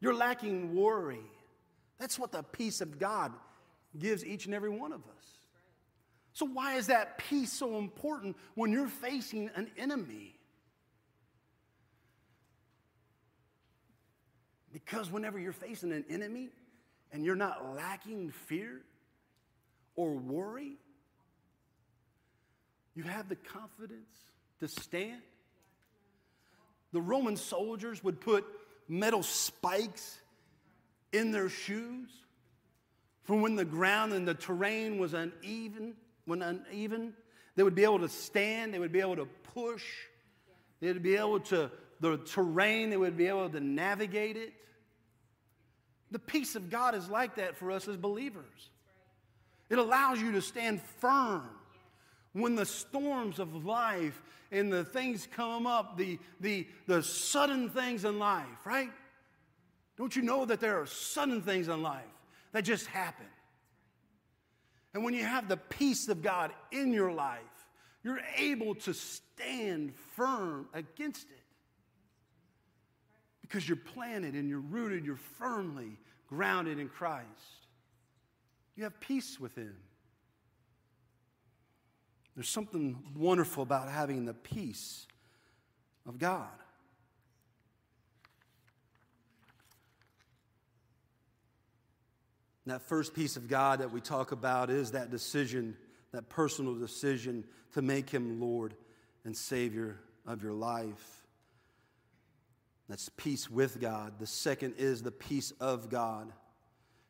You're 0.00 0.14
lacking 0.14 0.74
worry. 0.74 1.20
That's 1.98 2.18
what 2.18 2.32
the 2.32 2.42
peace 2.42 2.80
of 2.80 2.98
God 2.98 3.32
gives 3.98 4.24
each 4.24 4.46
and 4.46 4.54
every 4.54 4.70
one 4.70 4.92
of 4.92 5.00
us. 5.00 5.24
So, 6.32 6.46
why 6.46 6.76
is 6.76 6.86
that 6.86 7.18
peace 7.18 7.52
so 7.52 7.76
important 7.76 8.36
when 8.54 8.72
you're 8.72 8.88
facing 8.88 9.50
an 9.54 9.68
enemy? 9.76 10.39
Because 14.72 15.10
whenever 15.10 15.38
you're 15.38 15.52
facing 15.52 15.92
an 15.92 16.04
enemy 16.08 16.50
and 17.12 17.24
you're 17.24 17.36
not 17.36 17.74
lacking 17.74 18.30
fear 18.30 18.80
or 19.96 20.14
worry, 20.14 20.76
you 22.94 23.02
have 23.02 23.28
the 23.28 23.36
confidence 23.36 24.08
to 24.60 24.68
stand. 24.68 25.22
The 26.92 27.00
Roman 27.00 27.36
soldiers 27.36 28.02
would 28.02 28.20
put 28.20 28.44
metal 28.88 29.22
spikes 29.22 30.18
in 31.12 31.30
their 31.32 31.48
shoes 31.48 32.08
for 33.30 33.36
when 33.36 33.54
the 33.54 33.64
ground 33.64 34.12
and 34.12 34.26
the 34.26 34.34
terrain 34.34 34.98
was 34.98 35.14
uneven, 35.14 35.94
when 36.24 36.42
uneven, 36.42 37.14
they 37.54 37.62
would 37.62 37.74
be 37.76 37.84
able 37.84 38.00
to 38.00 38.08
stand, 38.08 38.74
they 38.74 38.78
would 38.78 38.92
be 38.92 39.00
able 39.00 39.16
to 39.16 39.26
push, 39.54 39.84
they 40.80 40.88
would 40.88 41.02
be 41.02 41.16
able 41.16 41.38
to 41.38 41.70
the 42.00 42.16
terrain, 42.18 42.90
they 42.90 42.96
would 42.96 43.16
be 43.16 43.26
able 43.26 43.48
to 43.50 43.60
navigate 43.60 44.36
it. 44.36 44.52
The 46.10 46.18
peace 46.18 46.56
of 46.56 46.70
God 46.70 46.94
is 46.94 47.08
like 47.08 47.36
that 47.36 47.56
for 47.56 47.70
us 47.70 47.86
as 47.86 47.96
believers. 47.96 48.70
It 49.68 49.78
allows 49.78 50.20
you 50.20 50.32
to 50.32 50.42
stand 50.42 50.82
firm 50.98 51.48
when 52.32 52.56
the 52.56 52.66
storms 52.66 53.38
of 53.38 53.64
life 53.64 54.20
and 54.50 54.72
the 54.72 54.84
things 54.84 55.28
come 55.30 55.66
up, 55.66 55.96
the, 55.96 56.18
the, 56.40 56.66
the 56.86 57.02
sudden 57.02 57.68
things 57.70 58.04
in 58.04 58.18
life, 58.18 58.46
right? 58.64 58.90
Don't 59.96 60.14
you 60.16 60.22
know 60.22 60.44
that 60.44 60.60
there 60.60 60.80
are 60.80 60.86
sudden 60.86 61.42
things 61.42 61.68
in 61.68 61.82
life 61.82 62.02
that 62.52 62.62
just 62.62 62.86
happen? 62.86 63.26
And 64.92 65.04
when 65.04 65.14
you 65.14 65.24
have 65.24 65.48
the 65.48 65.56
peace 65.56 66.08
of 66.08 66.22
God 66.22 66.50
in 66.72 66.92
your 66.92 67.12
life, 67.12 67.38
you're 68.02 68.20
able 68.36 68.74
to 68.76 68.94
stand 68.94 69.92
firm 70.16 70.66
against 70.74 71.30
it 71.30 71.39
because 73.50 73.68
you're 73.68 73.76
planted 73.76 74.34
and 74.34 74.48
you're 74.48 74.60
rooted, 74.60 75.04
you're 75.04 75.16
firmly 75.16 75.98
grounded 76.28 76.78
in 76.78 76.88
Christ. 76.88 77.26
You 78.76 78.84
have 78.84 79.00
peace 79.00 79.40
with 79.40 79.56
Him. 79.56 79.74
There's 82.36 82.48
something 82.48 82.96
wonderful 83.16 83.64
about 83.64 83.88
having 83.88 84.24
the 84.24 84.34
peace 84.34 85.08
of 86.06 86.18
God. 86.18 86.46
That 92.66 92.82
first 92.82 93.14
piece 93.14 93.36
of 93.36 93.48
God 93.48 93.80
that 93.80 93.90
we 93.90 94.00
talk 94.00 94.30
about 94.30 94.70
is 94.70 94.92
that 94.92 95.10
decision, 95.10 95.76
that 96.12 96.28
personal 96.28 96.76
decision 96.76 97.42
to 97.74 97.82
make 97.82 98.10
Him 98.10 98.40
Lord 98.40 98.74
and 99.24 99.36
Savior 99.36 99.98
of 100.24 100.40
your 100.40 100.52
life. 100.52 101.19
That's 102.90 103.08
peace 103.10 103.48
with 103.48 103.80
God. 103.80 104.18
The 104.18 104.26
second 104.26 104.74
is 104.76 105.00
the 105.00 105.12
peace 105.12 105.52
of 105.60 105.88
God. 105.88 106.32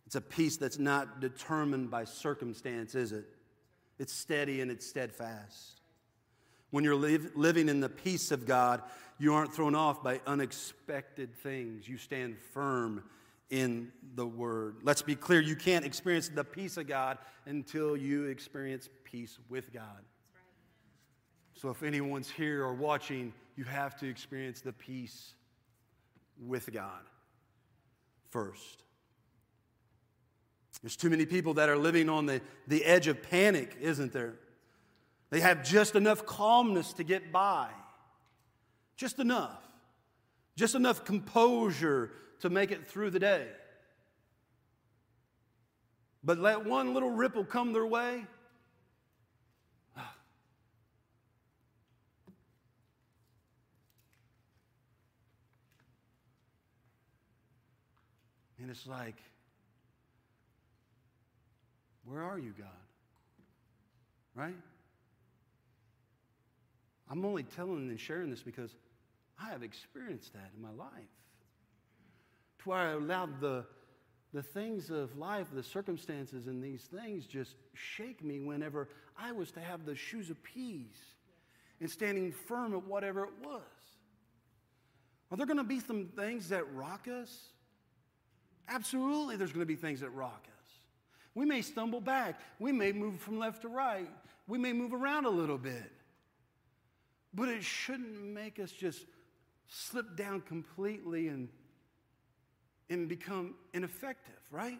It's 0.05 0.15
a 0.15 0.21
peace 0.21 0.59
that's 0.59 0.79
not 0.79 1.21
determined 1.21 1.91
by 1.91 2.05
circumstance, 2.05 2.95
is 2.95 3.13
it? 3.13 3.25
It's 3.99 4.13
steady 4.13 4.61
and 4.61 4.71
it's 4.71 4.87
steadfast. 4.87 5.81
When 6.71 6.85
you're 6.85 6.97
live, 6.97 7.33
living 7.35 7.71
in 7.71 7.81
the 7.81 7.89
peace 7.89 8.31
of 8.31 8.47
God, 8.47 8.83
you 9.19 9.33
aren't 9.33 9.55
thrown 9.55 9.75
off 9.75 10.03
by 10.03 10.21
unexpected 10.27 11.35
things. 11.35 11.89
You 11.89 11.97
stand 11.97 12.37
firm 12.53 13.03
in 13.49 13.91
the 14.15 14.27
Word. 14.27 14.77
Let's 14.83 15.03
be 15.03 15.17
clear 15.17 15.41
you 15.41 15.57
can't 15.57 15.87
experience 15.87 16.29
the 16.29 16.45
peace 16.45 16.77
of 16.77 16.89
God 16.89 17.17
until 17.47 17.97
you 17.97 18.27
experience 18.27 18.91
peace 19.05 19.39
with 19.49 19.73
God. 19.73 20.05
So 21.55 21.71
if 21.71 21.83
anyone's 21.83 22.31
here 22.31 22.65
or 22.65 22.75
watching, 22.75 23.33
you 23.57 23.65
have 23.65 23.99
to 24.01 24.09
experience 24.09 24.61
the 24.61 24.73
peace 24.73 25.35
with 26.45 26.73
God 26.73 27.03
first. 28.31 28.83
There's 30.83 30.97
too 30.97 31.11
many 31.11 31.27
people 31.27 31.55
that 31.55 31.69
are 31.69 31.77
living 31.77 32.09
on 32.09 32.27
the, 32.27 32.41
the 32.67 32.85
edge 32.85 33.07
of 33.07 33.23
panic, 33.23 33.77
isn't 33.81 34.13
there? 34.13 34.37
They 35.29 35.41
have 35.41 35.63
just 35.63 35.95
enough 35.95 36.25
calmness 36.25 36.95
to 36.95 37.05
get 37.05 37.31
by. 37.31 37.69
Just 38.97 39.19
enough. 39.19 39.63
Just 40.57 40.75
enough 40.75 41.05
composure 41.05 42.13
to 42.41 42.51
make 42.51 42.71
it 42.71 42.87
through 42.87 43.11
the 43.11 43.19
day. 43.19 43.47
But 46.25 46.39
let 46.39 46.65
one 46.65 46.95
little 46.95 47.11
ripple 47.11 47.45
come 47.45 47.73
their 47.73 47.87
way. 47.87 48.27
It's 58.71 58.87
like, 58.87 59.17
where 62.05 62.23
are 62.23 62.39
you, 62.39 62.55
God? 62.57 62.69
Right? 64.37 64.55
I'm 67.11 67.25
only 67.25 67.43
telling 67.43 67.91
and 67.91 67.99
sharing 67.99 68.31
this 68.31 68.43
because 68.43 68.71
I 69.43 69.51
have 69.51 69.65
experienced 69.65 70.33
that 70.35 70.51
in 70.57 70.63
my 70.63 70.71
life. 70.71 70.93
To 72.61 72.69
where 72.69 72.79
I 72.79 72.93
allowed 72.93 73.41
the, 73.41 73.65
the 74.33 74.43
things 74.43 74.91
of 74.91 75.19
life, 75.19 75.49
the 75.53 75.65
circumstances, 75.65 76.47
and 76.47 76.63
these 76.63 76.83
things 76.83 77.27
just 77.27 77.57
shake 77.75 78.23
me 78.23 78.39
whenever 78.39 78.89
I 79.19 79.33
was 79.33 79.51
to 79.53 79.61
have 79.61 79.85
the 79.85 79.97
shoes 79.97 80.31
of 80.31 80.41
peace 80.45 81.17
and 81.81 81.91
standing 81.91 82.31
firm 82.31 82.75
at 82.75 82.85
whatever 82.85 83.25
it 83.25 83.33
was. 83.45 83.63
Are 85.33 85.37
there 85.37 85.47
going 85.47 85.57
to 85.57 85.65
be 85.65 85.81
some 85.81 86.07
things 86.15 86.51
that 86.51 86.73
rock 86.73 87.09
us? 87.09 87.37
Absolutely, 88.71 89.37
there's 89.37 89.51
going 89.51 89.61
to 89.61 89.67
be 89.67 89.75
things 89.75 90.01
that 90.01 90.11
rock 90.11 90.47
us. 90.47 90.73
We 91.35 91.45
may 91.45 91.61
stumble 91.61 92.01
back. 92.01 92.41
We 92.61 92.71
may 92.71 92.93
move 92.93 93.21
from 93.21 93.39
left 93.39 93.63
to 93.63 93.69
right. 93.69 94.11
We 94.47 94.59
may 94.59 94.73
move 94.73 94.95
around 94.95 95.27
a 95.27 95.31
little 95.31 95.59
bit. 95.59 95.93
But 97.35 97.49
it 97.49 97.65
shouldn't 97.65 98.23
make 98.23 98.61
us 98.61 98.71
just 98.71 99.05
slip 99.69 100.17
down 100.17 100.41
completely 100.43 101.29
and, 101.29 101.49
and 102.89 103.09
become 103.09 103.55
ineffective, 103.75 104.39
right? 104.51 104.71
right? 104.73 104.79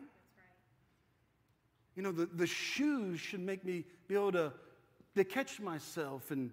You 1.97 2.03
know, 2.03 2.13
the, 2.13 2.27
the 2.27 2.47
shoes 2.47 3.19
should 3.21 3.41
make 3.41 3.65
me 3.65 3.85
be 4.09 4.15
able 4.15 4.33
to, 4.33 4.53
to 5.17 5.25
catch 5.25 5.61
myself 5.61 6.31
and 6.31 6.51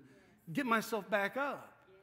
yes. 0.48 0.56
get 0.56 0.66
myself 0.66 1.10
back 1.10 1.38
up. 1.38 1.74
Yes. 1.88 1.98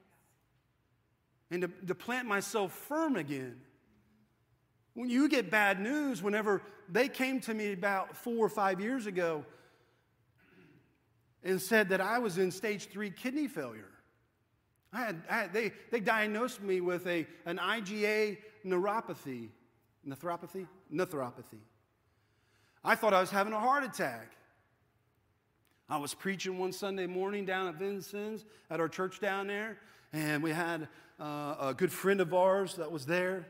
And 1.51 1.63
to, 1.63 1.87
to 1.87 1.95
plant 1.95 2.27
myself 2.27 2.73
firm 2.73 3.17
again. 3.17 3.61
When 4.95 5.09
you 5.09 5.29
get 5.29 5.51
bad 5.51 5.81
news, 5.81 6.23
whenever 6.23 6.63
they 6.89 7.09
came 7.09 7.41
to 7.41 7.55
me 7.55 7.73
about 7.73 8.17
four 8.17 8.39
or 8.39 8.49
five 8.49 8.81
years 8.81 9.07
ago 9.07 9.45
and 11.43 11.61
said 11.61 11.91
that 11.91 12.01
I 12.01 12.19
was 12.19 12.39
in 12.39 12.51
stage 12.51 12.87
three 12.87 13.11
kidney 13.11 13.49
failure. 13.49 13.91
I 14.93 15.01
had, 15.01 15.23
I 15.29 15.35
had, 15.35 15.53
they, 15.53 15.73
they 15.91 16.01
diagnosed 16.01 16.63
me 16.63 16.81
with 16.81 17.07
a, 17.07 17.27
an 17.45 17.59
IgA 17.59 18.39
neuropathy. 18.65 19.49
Nephropathy? 20.07 20.67
Nephropathy. 20.93 21.61
I 22.85 22.95
thought 22.95 23.13
I 23.13 23.21
was 23.21 23.31
having 23.31 23.53
a 23.53 23.59
heart 23.59 23.83
attack. 23.83 24.37
I 25.89 25.99
was 25.99 26.15
preaching 26.15 26.59
one 26.59 26.73
Sunday 26.73 27.07
morning 27.07 27.45
down 27.45 27.67
at 27.67 27.75
Vincennes 27.75 28.45
at 28.71 28.81
our 28.81 28.89
church 28.89 29.21
down 29.21 29.49
there, 29.49 29.79
and 30.13 30.43
we 30.43 30.51
had 30.51 30.89
uh, 31.21 31.57
a 31.61 31.75
good 31.77 31.93
friend 31.93 32.21
of 32.21 32.33
ours 32.33 32.77
that 32.77 32.91
was 32.91 33.05
there. 33.05 33.47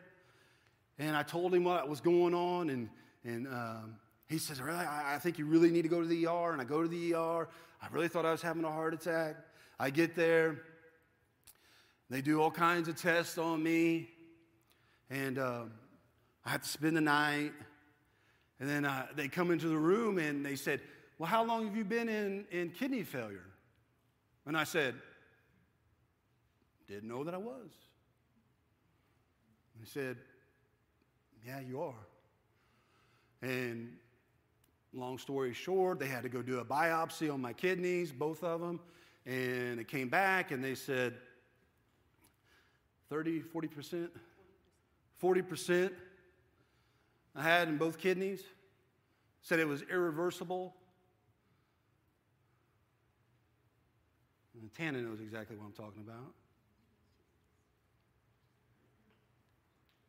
And 0.99 1.17
I 1.17 1.23
told 1.23 1.55
him 1.55 1.65
what 1.65 1.89
was 1.89 2.01
going 2.01 2.35
on, 2.35 2.71
and, 2.71 2.89
and 3.25 3.49
um, 3.49 3.97
he 4.29 4.39
says, 4.39 4.61
really, 4.61 4.79
I, 4.79 5.17
I 5.17 5.19
think 5.19 5.39
you 5.39 5.47
really 5.47 5.71
need 5.71 5.83
to 5.83 5.89
go 5.89 6.01
to 6.01 6.07
the 6.07 6.27
ER. 6.27 6.53
And 6.53 6.61
I 6.61 6.65
go 6.65 6.83
to 6.83 6.89
the 6.89 7.15
ER. 7.15 7.49
I 7.83 7.87
really 7.91 8.09
thought 8.09 8.25
I 8.25 8.33
was 8.33 8.43
having 8.43 8.65
a 8.65 8.71
heart 8.71 8.95
attack. 8.95 9.37
I 9.79 9.91
get 9.91 10.15
there. 10.15 10.63
They 12.11 12.21
do 12.21 12.41
all 12.41 12.51
kinds 12.51 12.89
of 12.89 12.97
tests 12.97 13.39
on 13.39 13.63
me. 13.63 14.09
And 15.11 15.39
um, 15.39 15.73
I 16.45 16.51
have 16.51 16.63
to 16.63 16.69
spend 16.69 16.97
the 16.97 17.01
night. 17.01 17.53
And 18.61 18.69
then 18.69 18.85
uh, 18.85 19.07
they 19.15 19.29
come 19.29 19.51
into 19.51 19.69
the 19.69 19.77
room 19.77 20.19
and 20.19 20.45
they 20.45 20.57
said, 20.57 20.81
Well, 21.19 21.29
how 21.29 21.45
long 21.45 21.67
have 21.67 21.77
you 21.77 21.85
been 21.85 22.09
in, 22.09 22.45
in 22.51 22.71
kidney 22.71 23.03
failure? 23.03 23.47
And 24.47 24.57
I 24.57 24.65
said, 24.65 24.95
Didn't 26.87 27.09
know 27.09 27.25
that 27.25 27.35
I 27.35 27.39
was. 27.39 27.71
They 29.81 29.87
said, 29.87 30.17
Yeah, 31.47 31.61
you 31.61 31.83
are. 31.83 32.07
And 33.43 33.93
long 34.95 35.19
story 35.19 35.53
short, 35.53 35.99
they 35.99 36.07
had 36.07 36.23
to 36.23 36.29
go 36.29 36.41
do 36.41 36.61
a 36.61 36.65
biopsy 36.65 37.33
on 37.33 37.43
my 37.43 37.53
kidneys, 37.53 38.13
both 38.13 38.43
of 38.43 38.61
them. 38.61 38.81
And 39.27 39.79
it 39.79 39.89
came 39.89 40.09
back 40.09 40.51
and 40.51 40.65
they 40.65 40.75
said 40.75 41.15
30, 43.11 43.43
40%? 43.43 44.09
40% 45.23 45.91
I 47.37 47.43
had 47.43 47.69
in 47.69 47.77
both 47.77 47.99
kidneys. 47.99 48.43
Said 49.43 49.61
it 49.61 49.69
was 49.69 49.83
irreversible. 49.83 50.75
And 54.61 54.73
Tana 54.73 55.03
knows 55.03 55.21
exactly 55.21 55.57
what 55.57 55.67
I'm 55.67 55.73
talking 55.73 56.03
about. 56.07 56.33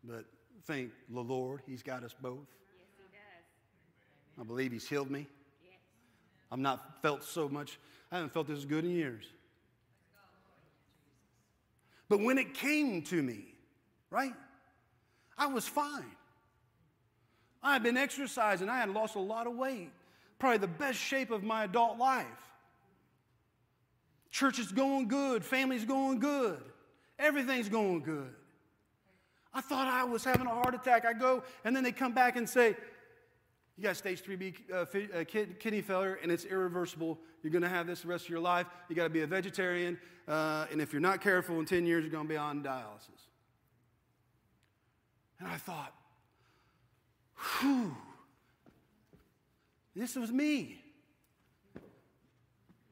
But 0.04 0.26
thank 0.66 0.92
the 1.10 1.22
Lord, 1.22 1.62
He's 1.66 1.84
got 1.84 2.04
us 2.04 2.14
both. 2.20 2.38
Yes, 2.38 2.88
He 2.98 3.04
does. 4.38 4.42
I 4.42 4.44
believe 4.44 4.72
He's 4.72 4.88
healed 4.88 5.10
me. 5.10 5.28
Yes. 5.64 5.80
I'm 6.52 6.62
not 6.62 7.02
felt 7.02 7.24
so 7.24 7.48
much, 7.48 7.80
I 8.12 8.16
haven't 8.16 8.34
felt 8.34 8.48
this 8.48 8.66
good 8.66 8.84
in 8.84 8.92
years. 8.92 9.26
But 12.08 12.20
when 12.20 12.38
it 12.38 12.54
came 12.54 13.02
to 13.04 13.22
me, 13.22 13.56
right, 14.12 14.34
I 15.38 15.48
was 15.48 15.68
fine. 15.68 16.16
I 17.64 17.74
had 17.74 17.84
been 17.84 17.98
exercising, 17.98 18.70
I 18.70 18.78
had 18.78 18.90
lost 18.90 19.16
a 19.16 19.20
lot 19.20 19.48
of 19.48 19.56
weight, 19.56 19.90
probably 20.38 20.60
the 20.60 20.68
best 20.68 21.00
shape 21.00 21.32
of 21.32 21.44
my 21.44 21.64
adult 21.64 21.98
life. 21.98 22.26
Church 24.30 24.60
is 24.60 24.72
going 24.72 25.08
good, 25.08 25.44
family's 25.44 25.86
going 25.86 26.20
good, 26.20 26.62
everything's 27.18 27.70
going 27.70 28.02
good. 28.02 28.34
I 29.56 29.62
thought 29.62 29.88
I 29.88 30.04
was 30.04 30.26
having 30.26 30.48
a 30.48 30.54
heart 30.54 30.76
attack. 30.76 31.06
I 31.06 31.14
go, 31.14 31.42
and 31.64 31.74
then 31.74 31.82
they 31.82 31.94
come 31.94 32.12
back 32.12 32.36
and 32.36 32.48
say, 32.48 32.76
You 33.78 33.84
got 33.84 33.96
stage 33.96 34.22
3B 34.22 34.56
uh, 34.70 34.76
uh 34.76 35.24
kidney 35.24 35.82
failure, 35.82 36.20
and 36.22 36.30
it's 36.30 36.44
irreversible. 36.44 37.18
You're 37.42 37.52
going 37.52 37.62
to 37.62 37.70
have 37.70 37.88
this 37.88 38.02
the 38.02 38.10
rest 38.10 38.26
of 38.26 38.30
your 38.30 38.42
life. 38.42 38.68
You 38.90 38.96
got 38.98 39.06
to 39.06 39.10
be 39.10 39.22
a 39.22 39.28
vegetarian. 39.28 39.98
Uh, 40.28 40.66
and 40.72 40.82
if 40.82 40.92
you're 40.92 41.02
not 41.02 41.22
careful, 41.22 41.58
in 41.60 41.66
10 41.66 41.86
years, 41.86 42.04
you're 42.04 42.12
going 42.12 42.26
to 42.26 42.30
be 42.30 42.38
on 42.38 42.64
dialysis. 42.64 43.30
And 45.40 45.48
I 45.48 45.56
thought, 45.56 45.94
Whew, 47.62 47.96
this 49.96 50.18
was 50.18 50.32
me. 50.34 50.82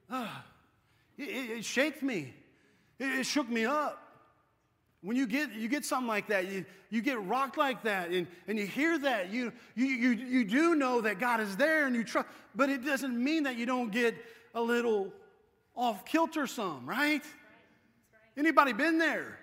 Uh, 0.10 0.28
it, 1.18 1.28
it, 1.28 1.50
it 1.58 1.66
shaked 1.66 2.04
me, 2.04 2.34
it, 3.00 3.20
it 3.20 3.26
shook 3.26 3.50
me 3.50 3.66
up. 3.66 4.03
When 5.04 5.18
you 5.18 5.28
get, 5.28 5.52
you 5.52 5.68
get 5.68 5.84
something 5.84 6.08
like 6.08 6.28
that, 6.28 6.50
you, 6.50 6.64
you 6.90 7.02
get 7.02 7.22
rocked 7.26 7.58
like 7.58 7.84
that, 7.84 8.10
and, 8.10 8.26
and 8.48 8.58
you 8.58 8.66
hear 8.66 8.98
that, 9.00 9.32
you, 9.32 9.52
you, 9.76 9.86
you, 9.86 10.10
you 10.12 10.46
do 10.46 10.76
know 10.76 11.02
that 11.02 11.20
God 11.20 11.42
is 11.42 11.58
there 11.58 11.86
and 11.86 11.96
you 11.96 12.06
trust, 12.06 12.30
but 12.56 12.70
it 12.70 12.86
doesn't 12.86 13.22
mean 13.22 13.44
that 13.44 13.58
you 13.58 13.66
don't 13.66 13.92
get 13.92 14.16
a 14.56 14.62
little 14.62 15.12
off 15.76 16.06
kilter 16.06 16.48
some, 16.48 16.86
right? 16.86 17.24
Anybody 18.38 18.74
been 18.74 18.98
there? 18.98 19.40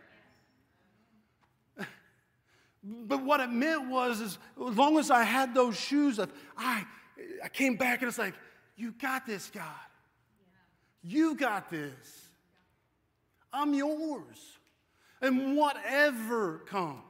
But 2.82 3.22
what 3.22 3.41
it 3.41 3.51
meant 3.51 3.91
was, 3.91 4.22
is 4.22 4.39
as 4.66 4.74
long 4.78 4.97
as 4.97 5.11
I 5.11 5.24
had 5.24 5.55
those 5.55 5.78
shoes, 5.78 6.18
of, 6.18 6.32
I, 6.57 6.87
I 7.45 7.49
came 7.51 7.76
back 7.76 8.01
and 8.01 8.09
it's 8.09 8.16
like, 8.16 8.32
you 8.76 8.93
got 8.93 9.26
this, 9.26 9.51
God. 9.51 9.66
You 11.03 11.35
got 11.35 11.70
this. 11.70 12.30
I'm 13.53 13.74
yours. 13.74 14.60
And 15.21 15.57
whatever 15.57 16.59
comes, 16.66 17.03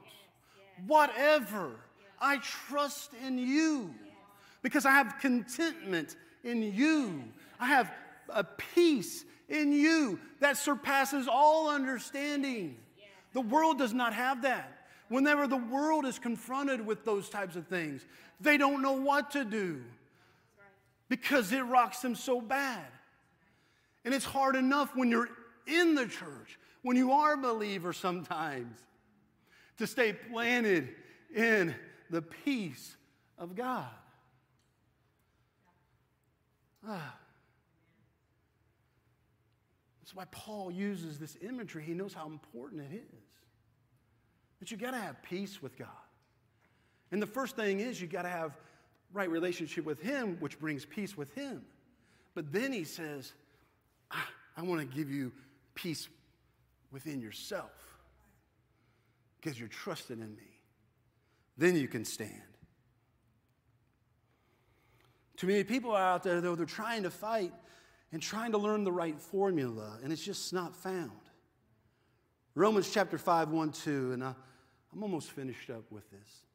whatever, 0.85 1.71
I 2.19 2.37
trust 2.37 3.11
in 3.25 3.37
you 3.37 3.93
because 4.61 4.85
I 4.85 4.91
have 4.91 5.15
contentment 5.21 6.15
in 6.43 6.61
you. 6.61 7.23
I 7.59 7.67
have 7.67 7.91
a 8.29 8.43
peace 8.43 9.23
in 9.49 9.71
you 9.71 10.19
that 10.39 10.57
surpasses 10.57 11.27
all 11.27 11.69
understanding. 11.69 12.77
The 13.33 13.41
world 13.41 13.77
does 13.77 13.93
not 13.93 14.13
have 14.13 14.41
that. 14.41 14.85
Whenever 15.09 15.47
the 15.47 15.57
world 15.57 16.05
is 16.05 16.19
confronted 16.19 16.85
with 16.85 17.03
those 17.03 17.29
types 17.29 17.55
of 17.55 17.67
things, 17.67 18.05
they 18.39 18.57
don't 18.57 18.81
know 18.81 18.93
what 18.93 19.31
to 19.31 19.43
do 19.43 19.81
because 21.09 21.51
it 21.51 21.61
rocks 21.61 21.99
them 21.99 22.15
so 22.15 22.39
bad. 22.39 22.85
And 24.05 24.13
it's 24.13 24.25
hard 24.25 24.55
enough 24.55 24.95
when 24.95 25.11
you're 25.11 25.29
in 25.67 25.95
the 25.95 26.07
church 26.07 26.57
when 26.81 26.97
you 26.97 27.11
are 27.11 27.33
a 27.33 27.37
believer 27.37 27.93
sometimes, 27.93 28.77
to 29.77 29.87
stay 29.87 30.13
planted 30.13 30.89
in 31.35 31.73
the 32.09 32.21
peace 32.21 32.95
of 33.37 33.55
God. 33.55 33.87
Ah. 36.87 37.15
That's 40.01 40.15
why 40.15 40.25
Paul 40.31 40.71
uses 40.71 41.17
this 41.17 41.37
imagery. 41.41 41.83
He 41.83 41.93
knows 41.93 42.13
how 42.13 42.27
important 42.27 42.81
it 42.81 42.95
is. 42.95 43.23
That 44.59 44.71
you 44.71 44.77
got 44.77 44.91
to 44.91 44.97
have 44.97 45.21
peace 45.23 45.61
with 45.61 45.77
God. 45.77 45.87
And 47.11 47.21
the 47.21 47.27
first 47.27 47.55
thing 47.55 47.79
is 47.79 48.01
you 48.01 48.07
got 48.07 48.23
to 48.23 48.29
have 48.29 48.57
right 49.13 49.29
relationship 49.29 49.85
with 49.85 50.01
Him, 50.01 50.37
which 50.39 50.59
brings 50.59 50.85
peace 50.85 51.17
with 51.17 51.33
Him. 51.33 51.63
But 52.35 52.51
then 52.51 52.71
he 52.71 52.83
says, 52.83 53.33
ah, 54.11 54.27
I 54.55 54.63
want 54.63 54.81
to 54.81 54.95
give 54.95 55.09
you 55.09 55.31
peace 55.75 56.07
within 56.91 57.21
yourself 57.21 57.71
because 59.39 59.59
you're 59.59 59.69
trusting 59.69 60.19
in 60.19 60.35
me. 60.35 60.59
Then 61.57 61.75
you 61.75 61.87
can 61.87 62.05
stand. 62.05 62.31
Too 65.37 65.47
many 65.47 65.63
people 65.63 65.91
are 65.91 66.01
out 66.01 66.23
there, 66.23 66.39
though, 66.41 66.55
they're 66.55 66.65
trying 66.65 67.03
to 67.03 67.09
fight 67.09 67.51
and 68.11 68.21
trying 68.21 68.51
to 68.51 68.57
learn 68.57 68.83
the 68.83 68.91
right 68.91 69.19
formula, 69.19 69.97
and 70.03 70.11
it's 70.11 70.23
just 70.23 70.53
not 70.53 70.75
found. 70.75 71.11
Romans 72.53 72.91
chapter 72.91 73.17
5, 73.17 73.49
1, 73.49 73.71
2, 73.71 74.11
and 74.13 74.23
I, 74.23 74.35
I'm 74.93 75.03
almost 75.03 75.31
finished 75.31 75.69
up 75.69 75.89
with 75.89 76.09
this. 76.11 76.45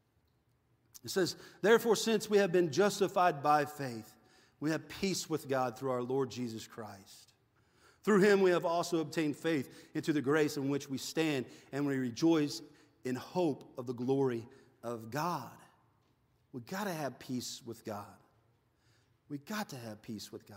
It 1.04 1.10
says, 1.10 1.36
Therefore, 1.62 1.96
since 1.96 2.28
we 2.28 2.38
have 2.38 2.52
been 2.52 2.70
justified 2.70 3.42
by 3.42 3.64
faith, 3.64 4.12
we 4.60 4.70
have 4.70 4.88
peace 4.88 5.28
with 5.28 5.48
God 5.48 5.78
through 5.78 5.90
our 5.90 6.02
Lord 6.02 6.30
Jesus 6.30 6.66
Christ. 6.66 7.32
Through 8.06 8.20
him 8.20 8.40
we 8.40 8.52
have 8.52 8.64
also 8.64 9.00
obtained 9.00 9.36
faith 9.36 9.68
into 9.94 10.12
the 10.12 10.20
grace 10.20 10.56
in 10.56 10.68
which 10.68 10.88
we 10.88 10.96
stand, 10.96 11.44
and 11.72 11.84
we 11.84 11.96
rejoice 11.96 12.62
in 13.04 13.16
hope 13.16 13.64
of 13.76 13.88
the 13.88 13.94
glory 13.94 14.46
of 14.84 15.10
God. 15.10 15.50
We 16.52 16.60
got 16.60 16.84
to 16.84 16.92
have 16.92 17.18
peace 17.18 17.62
with 17.66 17.84
God. 17.84 18.04
We 19.28 19.38
got 19.38 19.70
to 19.70 19.76
have 19.76 20.02
peace 20.02 20.30
with 20.30 20.46
God. 20.46 20.56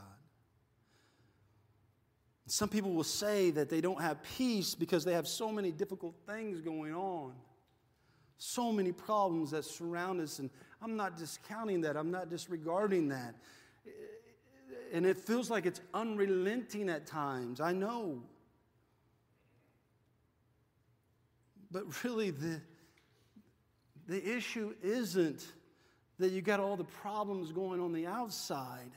Some 2.46 2.70
people 2.70 2.92
will 2.92 3.04
say 3.04 3.50
that 3.50 3.68
they 3.68 3.82
don't 3.82 4.00
have 4.00 4.22
peace 4.38 4.76
because 4.76 5.04
they 5.04 5.14
have 5.14 5.28
so 5.28 5.52
many 5.52 5.72
difficult 5.72 6.14
things 6.28 6.62
going 6.62 6.94
on, 6.94 7.34
so 8.38 8.72
many 8.72 8.92
problems 8.92 9.50
that 9.52 9.66
surround 9.66 10.22
us. 10.22 10.38
And 10.38 10.52
I'm 10.84 10.96
not 10.96 11.18
discounting 11.18 11.82
that, 11.82 11.98
I'm 11.98 12.12
not 12.12 12.30
disregarding 12.30 13.08
that. 13.08 13.34
And 14.92 15.06
it 15.06 15.18
feels 15.18 15.50
like 15.50 15.66
it's 15.66 15.82
unrelenting 15.94 16.90
at 16.90 17.06
times, 17.06 17.62
I 17.62 17.74
know. 17.74 18.24
But 21.72 22.04
really, 22.04 22.32
the, 22.32 22.62
the 24.08 24.36
issue 24.36 24.74
isn't 24.82 25.46
that 26.18 26.32
you 26.32 26.42
got 26.42 26.60
all 26.60 26.76
the 26.76 26.84
problems 26.84 27.52
going 27.52 27.80
on 27.80 27.94
the 27.94 28.08
outside. 28.08 28.92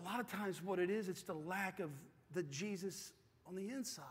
A 0.00 0.04
lot 0.04 0.20
of 0.20 0.30
times, 0.30 0.62
what 0.62 0.78
it 0.78 0.90
is, 0.90 1.08
it's 1.08 1.22
the 1.22 1.34
lack 1.34 1.80
of 1.80 1.90
the 2.32 2.42
Jesus 2.44 3.12
on 3.46 3.54
the 3.54 3.70
inside. 3.70 4.04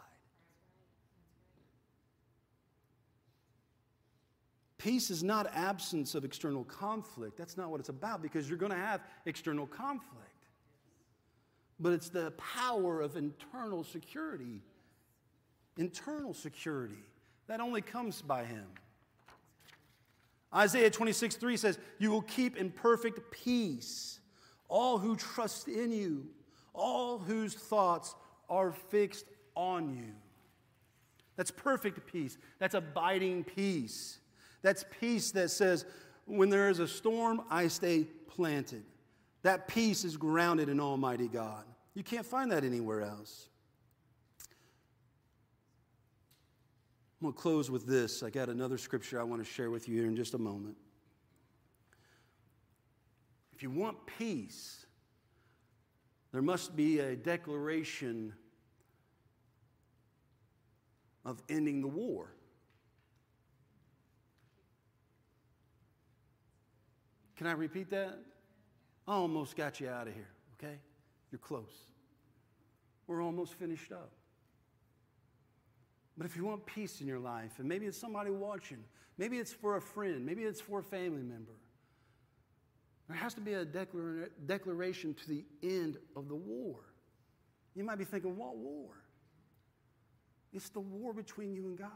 Peace 4.84 5.10
is 5.10 5.24
not 5.24 5.48
absence 5.56 6.14
of 6.14 6.26
external 6.26 6.66
conflict. 6.66 7.38
That's 7.38 7.56
not 7.56 7.70
what 7.70 7.80
it's 7.80 7.88
about 7.88 8.22
because 8.22 8.50
you're 8.50 8.58
going 8.58 8.74
to 8.74 8.78
have 8.78 9.00
external 9.26 9.66
conflict. 9.66 10.28
But 11.80 11.94
it's 11.94 12.10
the 12.10 12.32
power 12.32 13.00
of 13.00 13.16
internal 13.16 13.86
security. 13.86 14.62
Internal 15.78 16.34
security. 16.34 17.02
That 17.48 17.62
only 17.62 17.82
comes 17.82 18.22
by 18.22 18.44
Him. 18.44 18.66
Isaiah 20.54 20.90
26, 20.90 21.38
3 21.38 21.56
says, 21.56 21.80
You 21.98 22.12
will 22.12 22.22
keep 22.22 22.58
in 22.58 22.70
perfect 22.70 23.32
peace 23.32 24.20
all 24.68 24.98
who 24.98 25.16
trust 25.16 25.70
in 25.70 25.94
you, 25.94 26.26
all 26.74 27.20
whose 27.20 27.54
thoughts 27.54 28.16
are 28.50 28.74
fixed 28.74 29.28
on 29.56 29.96
you. 29.96 30.12
That's 31.38 31.52
perfect 31.52 32.06
peace. 32.06 32.38
That's 32.60 32.76
abiding 32.76 33.46
peace. 33.46 34.20
That's 34.64 34.84
peace 35.00 35.32
that 35.32 35.52
says, 35.52 35.86
when 36.26 36.50
there 36.50 36.70
is 36.70 36.80
a 36.80 36.88
storm, 36.88 37.42
I 37.52 37.68
stay 37.68 38.06
planted. 38.28 38.84
That 39.44 39.68
peace 39.68 40.06
is 40.06 40.18
grounded 40.18 40.70
in 40.70 40.80
Almighty 40.80 41.28
God. 41.28 41.66
You 41.94 42.04
can't 42.04 42.26
find 42.26 42.52
that 42.52 42.64
anywhere 42.64 43.02
else. 43.02 43.50
I'm 47.22 47.28
going 47.28 47.34
to 47.34 47.40
close 47.40 47.70
with 47.70 47.86
this. 47.86 48.24
I 48.24 48.30
got 48.30 48.50
another 48.50 48.78
scripture 48.78 49.20
I 49.20 49.24
want 49.24 49.46
to 49.46 49.50
share 49.50 49.70
with 49.70 49.88
you 49.88 49.98
here 49.98 50.08
in 50.08 50.16
just 50.16 50.34
a 50.34 50.38
moment. 50.38 50.76
If 53.54 53.62
you 53.62 53.70
want 53.70 53.98
peace, 54.18 54.86
there 56.32 56.42
must 56.42 56.76
be 56.76 57.00
a 57.00 57.16
declaration 57.16 58.34
of 61.24 61.42
ending 61.48 61.82
the 61.82 61.88
war. 61.88 62.33
Can 67.38 67.48
I 67.48 67.54
repeat 67.54 67.90
that? 67.90 68.20
I 69.08 69.14
almost 69.14 69.56
got 69.56 69.80
you 69.80 69.90
out 69.90 70.08
of 70.08 70.14
here, 70.14 70.30
okay? 70.58 70.78
You're 71.32 71.40
close. 71.40 71.74
We're 73.08 73.22
almost 73.22 73.56
finished 73.56 73.92
up. 73.92 74.12
But 76.18 76.26
if 76.26 76.38
you 76.38 76.46
want 76.46 76.66
peace 76.66 77.02
in 77.02 77.08
your 77.08 77.20
life, 77.20 77.54
and 77.58 77.68
maybe 77.68 77.86
it's 77.86 77.98
somebody 77.98 78.30
watching, 78.30 78.84
maybe 79.18 79.38
it's 79.38 79.52
for 79.52 79.78
a 79.78 79.82
friend, 79.82 80.26
maybe 80.26 80.44
it's 80.44 80.62
for 80.62 80.80
a 80.80 80.84
family 80.84 81.24
member, 81.24 81.54
there 83.08 83.18
has 83.18 83.34
to 83.34 83.42
be 83.42 83.54
a 83.54 83.66
declara- 83.66 84.30
declaration 84.46 85.14
to 85.16 85.28
the 85.28 85.44
end 85.62 85.98
of 86.16 86.30
the 86.30 86.36
war. 86.36 86.80
You 87.76 87.84
might 87.84 87.98
be 87.98 88.06
thinking, 88.06 88.38
what 88.38 88.56
war? 88.56 88.92
It's 90.54 90.70
the 90.70 90.80
war 90.80 91.14
between 91.14 91.54
you 91.54 91.66
and 91.66 91.78
God. 91.78 91.90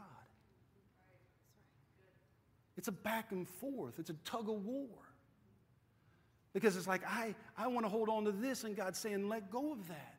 It's 2.76 2.88
a 2.88 2.92
back 2.92 3.32
and 3.32 3.48
forth, 3.48 3.94
it's 3.98 4.10
a 4.10 4.16
tug 4.24 4.48
of 4.48 4.64
war. 4.64 5.07
Because 6.58 6.76
it's 6.76 6.88
like, 6.88 7.02
I, 7.06 7.36
I 7.56 7.68
want 7.68 7.86
to 7.86 7.88
hold 7.88 8.08
on 8.08 8.24
to 8.24 8.32
this, 8.32 8.64
and 8.64 8.74
God's 8.74 8.98
saying, 8.98 9.28
let 9.28 9.48
go 9.48 9.70
of 9.70 9.86
that. 9.86 10.16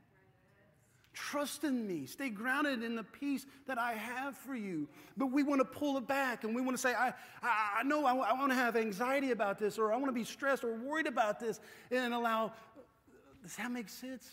Trust 1.11 1.65
in 1.65 1.85
me. 1.85 2.05
Stay 2.05 2.29
grounded 2.29 2.81
in 2.81 2.95
the 2.95 3.03
peace 3.03 3.45
that 3.67 3.77
I 3.77 3.91
have 3.91 4.37
for 4.37 4.55
you. 4.55 4.87
But 5.17 5.33
we 5.33 5.43
want 5.43 5.59
to 5.59 5.65
pull 5.65 5.97
it 5.97 6.07
back 6.07 6.45
and 6.45 6.55
we 6.55 6.61
want 6.61 6.77
to 6.77 6.81
say, 6.81 6.93
I, 6.93 7.13
I, 7.43 7.79
I 7.79 7.83
know 7.83 8.05
I, 8.05 8.13
I 8.13 8.33
want 8.39 8.51
to 8.51 8.55
have 8.55 8.77
anxiety 8.77 9.31
about 9.31 9.59
this 9.59 9.77
or 9.77 9.91
I 9.91 9.97
want 9.97 10.07
to 10.07 10.13
be 10.13 10.23
stressed 10.23 10.63
or 10.63 10.73
worried 10.75 11.07
about 11.07 11.37
this 11.41 11.59
and 11.91 12.13
allow. 12.13 12.53
Does 13.43 13.57
that 13.57 13.69
make 13.69 13.89
sense? 13.89 14.29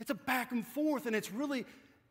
It's 0.00 0.08
a 0.08 0.14
back 0.14 0.52
and 0.52 0.66
forth 0.66 1.04
and 1.04 1.14
it's 1.14 1.30
really, 1.30 1.66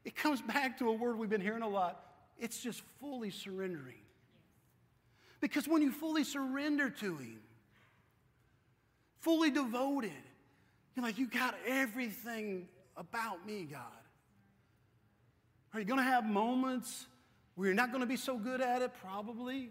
it 0.06 0.16
comes 0.16 0.40
back 0.40 0.78
to 0.78 0.90
a 0.90 0.94
word 0.94 1.18
we've 1.18 1.30
been 1.30 1.42
hearing 1.42 1.64
a 1.64 1.70
lot. 1.70 2.04
It's 2.38 2.62
just 2.62 2.84
fully 3.00 3.32
surrendering. 3.32 4.04
Because 5.40 5.68
when 5.68 5.82
you 5.82 5.92
fully 5.92 6.26
surrender 6.26 6.92
to 6.92 7.18
Him, 7.18 7.40
fully 9.20 9.52
devoted, 9.52 10.12
you're 10.96 11.06
like, 11.06 11.18
you 11.18 11.28
got 11.28 11.56
everything 11.68 12.68
about 12.96 13.46
me, 13.46 13.68
God? 13.70 13.82
Are 15.74 15.80
you 15.80 15.86
going 15.86 16.00
to 16.00 16.04
have 16.04 16.26
moments 16.26 17.06
where 17.56 17.68
you're 17.68 17.76
not 17.76 17.92
going 17.92 18.02
to 18.02 18.08
be 18.08 18.18
so 18.18 18.38
good 18.38 18.62
at 18.62 18.82
it? 18.82 18.92
Probably. 19.02 19.70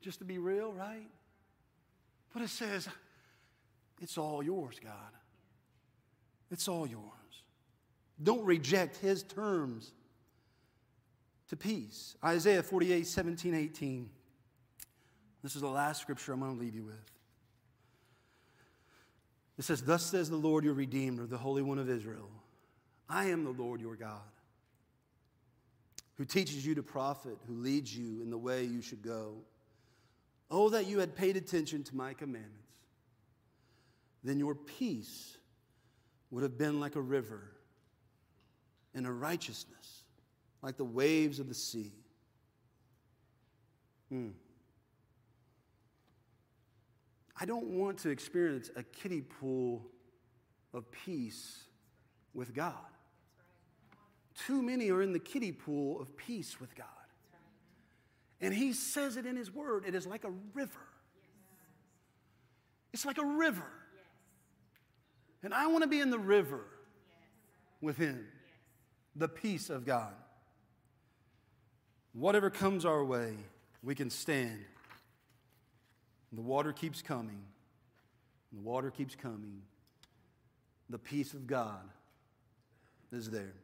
Just 0.00 0.20
to 0.20 0.24
be 0.24 0.38
real, 0.38 0.72
right? 0.72 1.08
But 2.32 2.42
it 2.42 2.50
says, 2.50 2.88
it's 4.00 4.16
all 4.16 4.42
yours, 4.42 4.78
God. 4.82 4.92
It's 6.50 6.68
all 6.68 6.86
yours. 6.86 7.02
Don't 8.22 8.44
reject 8.44 8.96
his 8.96 9.22
terms 9.22 9.92
to 11.48 11.56
peace. 11.56 12.16
Isaiah 12.24 12.62
48, 12.62 13.06
17, 13.06 13.54
18. 13.54 14.10
This 15.42 15.54
is 15.56 15.62
the 15.62 15.68
last 15.68 16.02
scripture 16.02 16.32
I'm 16.32 16.40
going 16.40 16.56
to 16.56 16.60
leave 16.60 16.74
you 16.74 16.84
with. 16.84 16.94
It 19.58 19.64
says, 19.64 19.82
Thus 19.82 20.06
says 20.06 20.30
the 20.30 20.36
Lord 20.36 20.64
your 20.64 20.74
Redeemer, 20.74 21.26
the 21.26 21.36
Holy 21.36 21.62
One 21.62 21.78
of 21.78 21.90
Israel 21.90 22.30
I 23.08 23.26
am 23.26 23.44
the 23.44 23.50
Lord 23.50 23.80
your 23.80 23.96
God, 23.96 24.20
who 26.16 26.24
teaches 26.24 26.64
you 26.64 26.74
to 26.76 26.82
profit, 26.82 27.38
who 27.46 27.54
leads 27.54 27.96
you 27.96 28.22
in 28.22 28.30
the 28.30 28.38
way 28.38 28.64
you 28.64 28.82
should 28.82 29.02
go. 29.02 29.34
Oh, 30.50 30.70
that 30.70 30.86
you 30.86 30.98
had 30.98 31.14
paid 31.14 31.36
attention 31.36 31.84
to 31.84 31.96
my 31.96 32.14
commandments. 32.14 32.54
Then 34.24 34.38
your 34.38 34.54
peace 34.54 35.36
would 36.30 36.42
have 36.42 36.58
been 36.58 36.80
like 36.80 36.96
a 36.96 37.00
river, 37.00 37.42
and 38.94 39.06
a 39.06 39.12
righteousness 39.12 40.04
like 40.62 40.76
the 40.76 40.84
waves 40.84 41.38
of 41.38 41.48
the 41.48 41.54
sea. 41.54 41.92
Hmm. 44.10 44.28
I 47.40 47.44
don't 47.44 47.66
want 47.66 47.98
to 47.98 48.10
experience 48.10 48.70
a 48.76 48.82
kiddie 48.82 49.22
pool 49.22 49.86
of 50.74 50.90
peace 50.90 51.62
with 52.34 52.54
God. 52.54 52.74
Too 54.46 54.62
many 54.62 54.90
are 54.90 55.02
in 55.02 55.12
the 55.12 55.18
kiddie 55.18 55.52
pool 55.52 56.00
of 56.00 56.16
peace 56.16 56.60
with 56.60 56.74
God. 56.74 56.86
And 58.40 58.54
he 58.54 58.72
says 58.72 59.16
it 59.16 59.26
in 59.26 59.36
his 59.36 59.52
word 59.52 59.84
it 59.86 59.94
is 59.94 60.06
like 60.06 60.24
a 60.24 60.32
river. 60.54 60.78
It's 62.92 63.04
like 63.04 63.18
a 63.18 63.24
river. 63.24 63.70
And 65.42 65.54
I 65.54 65.66
want 65.68 65.82
to 65.82 65.88
be 65.88 66.00
in 66.00 66.10
the 66.10 66.18
river 66.18 66.64
with 67.80 67.96
Him, 67.96 68.26
the 69.14 69.28
peace 69.28 69.70
of 69.70 69.86
God. 69.86 70.12
Whatever 72.12 72.50
comes 72.50 72.84
our 72.84 73.04
way, 73.04 73.34
we 73.82 73.94
can 73.94 74.10
stand. 74.10 74.64
The 76.32 76.42
water 76.42 76.72
keeps 76.72 77.02
coming. 77.02 77.40
The 78.52 78.60
water 78.60 78.90
keeps 78.90 79.14
coming. 79.14 79.62
The 80.90 80.98
peace 80.98 81.32
of 81.34 81.46
God 81.46 81.88
is 83.12 83.30
there. 83.30 83.54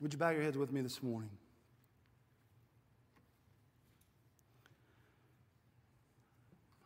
Would 0.00 0.12
you 0.12 0.18
bow 0.18 0.30
your 0.30 0.42
heads 0.42 0.58
with 0.58 0.72
me 0.72 0.80
this 0.80 1.02
morning? 1.02 1.30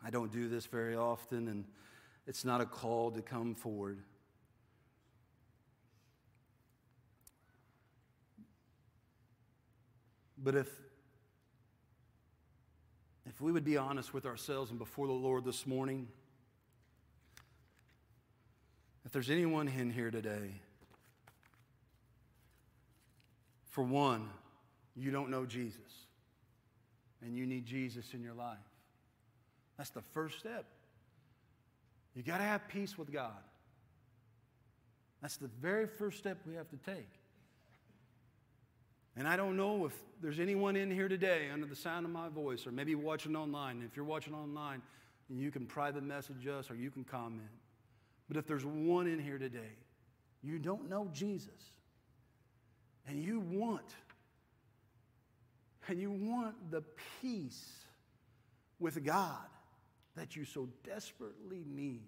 I 0.05 0.11
don't 0.11 0.31
do 0.31 0.49
this 0.49 0.67
very 0.67 0.95
often, 0.95 1.49
and 1.49 1.65
it's 2.27 2.45
not 2.45 2.61
a 2.61 2.67
call 2.67 3.11
to 3.11 3.23
come 3.23 3.55
forward. 3.55 3.99
But 10.39 10.55
if, 10.55 10.69
if 13.37 13.43
we 13.43 13.53
would 13.53 13.67
be 13.67 13.77
honest 13.77 14.15
with 14.15 14.25
ourselves 14.25 14.71
and 14.71 14.79
before 14.79 15.07
the 15.07 15.13
Lord 15.13 15.45
this 15.45 15.67
morning, 15.67 16.09
if 19.05 19.13
there's 19.13 19.29
anyone 19.29 19.69
in 19.69 19.91
here 19.91 20.11
today, 20.11 20.59
for 23.67 23.85
one, 23.85 24.31
you 24.97 25.11
don't 25.11 25.29
know 25.29 25.45
Jesus 25.45 25.77
and 27.21 27.37
you 27.37 27.45
need 27.45 27.67
Jesus 27.67 28.15
in 28.15 28.23
your 28.23 28.33
life. 28.33 28.57
That's 29.77 29.91
the 29.91 30.01
first 30.01 30.39
step. 30.39 30.65
You 32.15 32.23
got 32.23 32.39
to 32.39 32.45
have 32.45 32.67
peace 32.69 32.97
with 32.97 33.13
God. 33.13 33.37
That's 35.21 35.37
the 35.37 35.51
very 35.61 35.87
first 35.87 36.17
step 36.17 36.39
we 36.47 36.55
have 36.55 36.71
to 36.71 36.79
take. 36.91 37.11
And 39.17 39.27
I 39.27 39.37
don't 39.37 39.57
know 39.57 39.87
if 39.87 39.93
there's 40.21 40.39
anyone 40.39 40.77
in 40.77 40.91
here 40.91 41.09
today 41.09 41.49
under 41.53 41.67
the 41.67 41.77
sound 41.77 42.05
of 42.05 42.13
my 42.13 42.29
voice 42.29 42.67
or 42.67 42.73
maybe 42.73 42.95
watching 42.95 43.35
online. 43.35 43.83
If 43.83 43.97
you're 43.97 44.05
watching 44.05 44.35
online, 44.35 44.83
you 45.31 45.51
can 45.51 45.67
private 45.67 46.03
message 46.03 46.47
us 46.47 46.71
or 46.71 46.75
you 46.75 46.91
can 46.91 47.05
comment. 47.05 47.49
But 48.29 48.37
if 48.37 48.47
there's 48.47 48.65
one 48.65 49.07
in 49.07 49.19
here 49.19 49.39
today, 49.39 49.73
you 50.43 50.59
don't 50.59 50.91
know 50.91 51.09
Jesus 51.13 51.51
and 53.09 53.23
you 53.23 53.41
want 53.41 53.95
and 55.89 56.01
you 56.01 56.11
want 56.11 56.71
the 56.71 56.83
peace 57.23 57.85
with 58.81 59.05
God 59.05 59.47
that 60.17 60.35
you 60.35 60.45
so 60.45 60.69
desperately 60.85 61.63
need. 61.67 62.03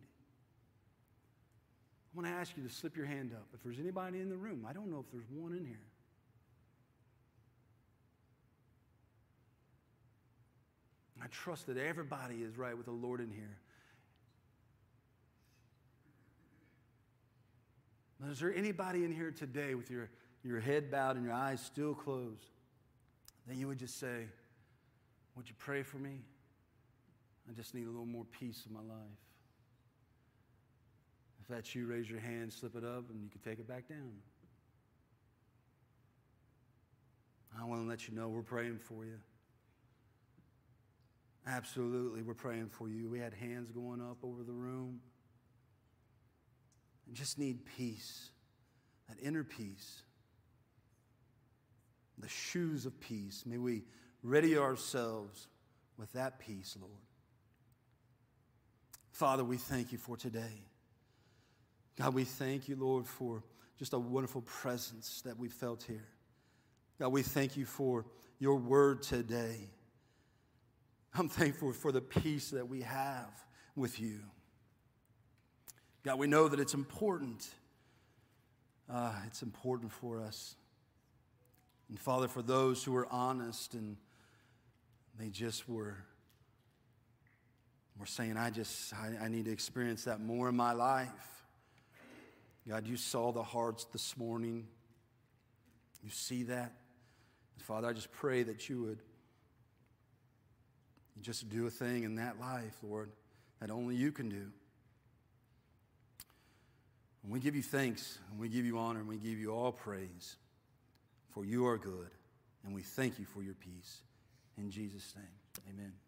I 2.12 2.16
want 2.16 2.26
to 2.26 2.32
ask 2.32 2.56
you 2.56 2.62
to 2.64 2.68
slip 2.68 2.96
your 2.96 3.06
hand 3.06 3.32
up. 3.32 3.46
If 3.54 3.62
there's 3.62 3.78
anybody 3.78 4.20
in 4.20 4.28
the 4.28 4.36
room, 4.36 4.66
I 4.68 4.72
don't 4.72 4.90
know 4.90 4.98
if 4.98 5.10
there's 5.12 5.30
one 5.30 5.52
in 5.52 5.64
here. 5.64 5.78
I 11.22 11.26
trust 11.28 11.66
that 11.66 11.76
everybody 11.76 12.36
is 12.36 12.56
right 12.56 12.76
with 12.76 12.86
the 12.86 12.92
Lord 12.92 13.20
in 13.20 13.30
here. 13.30 13.58
Now, 18.20 18.30
is 18.30 18.40
there 18.40 18.54
anybody 18.54 19.04
in 19.04 19.12
here 19.12 19.30
today 19.30 19.74
with 19.74 19.90
your, 19.90 20.10
your 20.42 20.60
head 20.60 20.90
bowed 20.90 21.16
and 21.16 21.24
your 21.24 21.34
eyes 21.34 21.60
still 21.60 21.94
closed 21.94 22.50
that 23.46 23.56
you 23.56 23.66
would 23.68 23.78
just 23.78 23.98
say, 23.98 24.26
Would 25.36 25.48
you 25.48 25.54
pray 25.58 25.82
for 25.82 25.98
me? 25.98 26.20
I 27.48 27.52
just 27.54 27.74
need 27.74 27.86
a 27.86 27.90
little 27.90 28.06
more 28.06 28.26
peace 28.38 28.64
in 28.68 28.74
my 28.74 28.80
life. 28.80 29.18
If 31.40 31.48
that's 31.48 31.74
you, 31.74 31.86
raise 31.86 32.10
your 32.10 32.20
hand, 32.20 32.52
slip 32.52 32.76
it 32.76 32.84
up, 32.84 33.08
and 33.10 33.22
you 33.22 33.30
can 33.30 33.40
take 33.40 33.58
it 33.58 33.66
back 33.66 33.88
down. 33.88 34.12
I 37.58 37.64
want 37.64 37.82
to 37.82 37.88
let 37.88 38.06
you 38.06 38.14
know 38.14 38.28
we're 38.28 38.42
praying 38.42 38.78
for 38.78 39.04
you. 39.04 39.18
Absolutely, 41.48 42.20
we're 42.20 42.34
praying 42.34 42.68
for 42.68 42.90
you. 42.90 43.08
We 43.08 43.18
had 43.18 43.32
hands 43.32 43.70
going 43.70 44.02
up 44.02 44.18
over 44.22 44.42
the 44.42 44.52
room. 44.52 45.00
And 47.06 47.16
just 47.16 47.38
need 47.38 47.64
peace, 47.64 48.28
that 49.08 49.16
inner 49.22 49.44
peace, 49.44 50.02
the 52.18 52.28
shoes 52.28 52.84
of 52.84 53.00
peace. 53.00 53.44
May 53.46 53.56
we 53.56 53.84
ready 54.22 54.58
ourselves 54.58 55.46
with 55.96 56.12
that 56.12 56.38
peace, 56.38 56.76
Lord. 56.78 56.92
Father, 59.10 59.42
we 59.42 59.56
thank 59.56 59.90
you 59.90 59.96
for 59.96 60.18
today. 60.18 60.62
God, 61.98 62.12
we 62.12 62.24
thank 62.24 62.68
you, 62.68 62.76
Lord, 62.76 63.06
for 63.06 63.42
just 63.78 63.94
a 63.94 63.98
wonderful 63.98 64.42
presence 64.42 65.22
that 65.24 65.38
we 65.38 65.48
felt 65.48 65.82
here. 65.82 66.08
God, 66.98 67.08
we 67.08 67.22
thank 67.22 67.56
you 67.56 67.64
for 67.64 68.04
your 68.38 68.56
word 68.56 69.02
today. 69.02 69.70
I'm 71.14 71.28
thankful 71.28 71.72
for 71.72 71.92
the 71.92 72.00
peace 72.00 72.50
that 72.50 72.68
we 72.68 72.82
have 72.82 73.30
with 73.74 74.00
you. 74.00 74.20
God, 76.04 76.18
we 76.18 76.26
know 76.26 76.48
that 76.48 76.60
it's 76.60 76.74
important. 76.74 77.48
Uh, 78.90 79.12
it's 79.26 79.42
important 79.42 79.92
for 79.92 80.20
us. 80.20 80.54
And 81.88 81.98
Father, 81.98 82.28
for 82.28 82.42
those 82.42 82.84
who 82.84 82.94
are 82.96 83.06
honest 83.10 83.74
and 83.74 83.96
they 85.18 85.28
just 85.28 85.68
were 85.68 85.96
we're 87.98 88.06
saying, 88.06 88.36
I 88.36 88.50
just, 88.50 88.94
I, 88.94 89.24
I 89.24 89.28
need 89.28 89.46
to 89.46 89.50
experience 89.50 90.04
that 90.04 90.20
more 90.20 90.48
in 90.48 90.56
my 90.56 90.72
life. 90.72 91.42
God, 92.68 92.86
you 92.86 92.96
saw 92.96 93.32
the 93.32 93.42
hearts 93.42 93.86
this 93.86 94.16
morning. 94.16 94.68
You 96.04 96.10
see 96.10 96.44
that. 96.44 96.74
And 97.56 97.64
Father, 97.64 97.88
I 97.88 97.92
just 97.92 98.12
pray 98.12 98.44
that 98.44 98.68
you 98.68 98.82
would 98.82 99.00
just 101.22 101.48
do 101.48 101.66
a 101.66 101.70
thing 101.70 102.04
in 102.04 102.16
that 102.16 102.40
life, 102.40 102.76
Lord, 102.82 103.10
that 103.60 103.70
only 103.70 103.94
you 103.94 104.12
can 104.12 104.28
do. 104.28 104.46
And 107.22 107.32
we 107.32 107.40
give 107.40 107.54
you 107.54 107.62
thanks, 107.62 108.18
and 108.30 108.38
we 108.38 108.48
give 108.48 108.64
you 108.64 108.78
honor, 108.78 109.00
and 109.00 109.08
we 109.08 109.16
give 109.16 109.38
you 109.38 109.50
all 109.50 109.72
praise, 109.72 110.36
for 111.30 111.44
you 111.44 111.66
are 111.66 111.78
good, 111.78 112.10
and 112.64 112.74
we 112.74 112.82
thank 112.82 113.18
you 113.18 113.24
for 113.24 113.42
your 113.42 113.54
peace. 113.54 113.98
In 114.56 114.70
Jesus' 114.70 115.14
name, 115.16 115.74
amen. 115.74 116.07